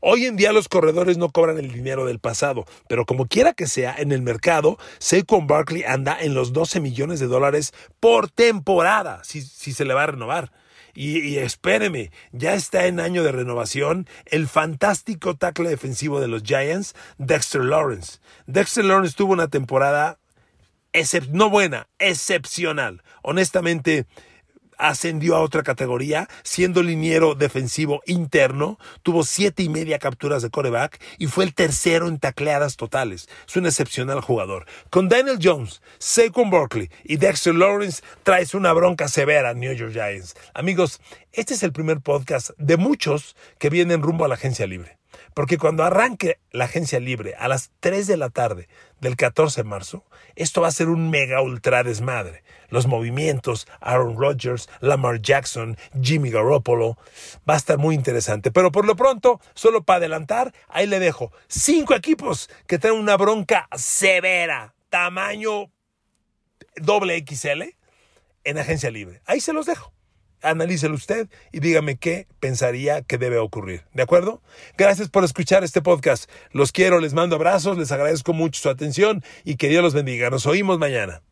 Hoy 0.07 0.27
en 0.27 0.37
día 0.37 0.53
los 0.53 0.69
corredores 0.69 1.17
no 1.17 1.31
cobran 1.31 1.57
el 1.57 1.73
dinero 1.73 2.05
del 2.05 2.19
pasado, 2.19 2.67
pero 2.89 3.07
como 3.07 3.25
quiera 3.25 3.55
que 3.55 3.67
sea, 3.67 3.95
en 3.97 4.13
el 4.13 4.21
mercado, 4.21 4.77
Saquon 4.99 5.47
Barkley 5.47 5.83
anda 5.83 6.19
en 6.21 6.35
los 6.35 6.53
12 6.53 6.79
millones 6.81 7.21
de 7.21 7.27
dólares 7.27 7.73
por 8.01 8.29
temporada, 8.29 9.25
si, 9.25 9.41
si 9.41 9.73
se 9.73 9.87
le 9.87 9.95
va 9.95 10.03
a 10.03 10.09
renovar. 10.09 10.53
Y, 10.93 11.21
y, 11.21 11.39
espéreme, 11.39 12.11
ya 12.33 12.53
está 12.53 12.85
en 12.87 13.01
año 13.01 13.23
de 13.23 13.33
renovación 13.33 14.07
el 14.27 14.47
fantástico 14.47 15.37
tackle 15.37 15.71
defensivo 15.71 16.21
de 16.21 16.29
los 16.29 16.43
Giants, 16.43 16.95
Dexter 17.17 17.63
Lawrence. 17.63 18.19
Dexter 18.47 18.85
Lawrence 18.85 19.17
tuvo 19.17 19.33
una 19.33 19.49
temporada 19.49 20.19
no 21.31 21.51
buena, 21.51 21.89
excepcional. 21.99 23.03
Honestamente, 23.23 24.07
ascendió 24.79 25.37
a 25.37 25.41
otra 25.41 25.63
categoría, 25.63 26.29
siendo 26.43 26.83
liniero 26.83 27.35
defensivo 27.35 28.03
interno, 28.07 28.79
tuvo 29.03 29.25
siete 29.25 29.63
y 29.63 29.69
media 29.69 29.99
capturas 29.99 30.43
de 30.43 30.51
coreback 30.51 31.01
y 31.19 31.27
fue 31.27 31.45
el 31.45 31.55
tercero 31.55 32.09
en 32.09 32.19
tacleadas 32.19 32.77
totales. 32.77 33.29
Es 33.47 33.57
un 33.57 33.67
excepcional 33.67 34.21
jugador. 34.21 34.67
Con 34.91 35.09
Daniel 35.09 35.39
Jones, 35.43 35.83
Saquon 35.99 36.51
Barkley 36.51 36.91
y 37.05 37.17
Dexter 37.17 37.55
Lawrence 37.55 38.03
traes 38.23 38.55
una 38.55 38.73
bronca 38.73 39.09
severa 39.09 39.51
a 39.51 39.55
New 39.55 39.73
York 39.73 39.93
Giants. 39.93 40.35
Amigos, 40.55 41.01
este 41.33 41.55
es 41.55 41.63
el 41.63 41.73
primer 41.73 42.01
podcast 42.01 42.51
de 42.59 42.77
muchos 42.77 43.37
que 43.59 43.71
vienen 43.71 44.03
rumbo 44.03 44.25
a 44.25 44.29
la 44.29 44.35
agencia 44.35 44.67
libre. 44.67 44.99
Porque 45.35 45.59
cuando 45.59 45.83
arranque 45.83 46.39
la 46.51 46.65
agencia 46.65 47.01
libre 47.01 47.35
a 47.37 47.49
las 47.49 47.73
3 47.81 48.07
de 48.07 48.17
la 48.17 48.31
tarde 48.31 48.69
del 49.01 49.17
14 49.17 49.63
de 49.63 49.69
marzo, 49.69 50.05
esto 50.37 50.61
va 50.61 50.69
a 50.69 50.73
ser 50.73 50.89
un 50.89 51.11
mega 51.11 51.43
ultra 51.43 51.83
desmadre. 51.83 52.45
Los 52.69 52.87
movimientos, 52.87 53.67
Aaron 53.81 54.17
Rodgers, 54.17 54.69
Lamar 54.81 55.21
Jackson, 55.21 55.77
Jimmy 56.01 56.31
Garoppolo, 56.31 56.97
va 57.49 57.55
a 57.55 57.59
estar 57.59 57.79
muy 57.79 57.95
interesante. 57.95 58.51
Pero 58.53 58.71
por 58.73 58.87
lo 58.87 58.97
pronto, 58.97 59.41
solo 59.55 59.83
para 59.83 59.99
adelantar, 59.99 60.55
ahí 60.69 60.87
le 60.87 61.01
dejo 61.01 61.33
cinco 61.49 61.95
equipos 61.95 62.49
que 62.67 62.79
traen 62.79 62.97
una 62.97 63.17
bronca 63.17 63.69
severa, 63.77 64.75
tamaño 64.89 65.71
doble 66.77 67.25
XL 67.27 67.63
en 68.45 68.59
agencia 68.59 68.91
libre. 68.91 69.21
Ahí 69.27 69.41
se 69.41 69.53
los 69.53 69.67
dejo 69.67 69.94
analícelo 70.45 70.95
usted 70.95 71.29
y 71.53 71.61
dígame 71.61 71.97
qué 71.97 72.27
pensaría 72.41 73.03
que 73.03 73.19
debe 73.19 73.39
ocurrir. 73.39 73.83
¿De 73.93 74.03
acuerdo? 74.03 74.43
Gracias 74.77 75.09
por 75.09 75.25
escuchar 75.25 75.65
este 75.65 75.83
podcast. 75.83 76.31
Los 76.53 76.73
quiero, 76.73 77.01
les 77.01 77.15
mando 77.15 77.37
abrazos, 77.37 77.79
les 77.79 77.93
agradezco 77.93 78.33
mucho 78.33 78.61
su 78.61 78.69
atención 78.69 79.25
y 79.45 79.57
que 79.57 79.69
Dios 79.69 79.83
los 79.83 79.95
bendiga. 79.95 80.31
Nos 80.31 80.47
oímos 80.47 80.79
mañana. 80.79 81.23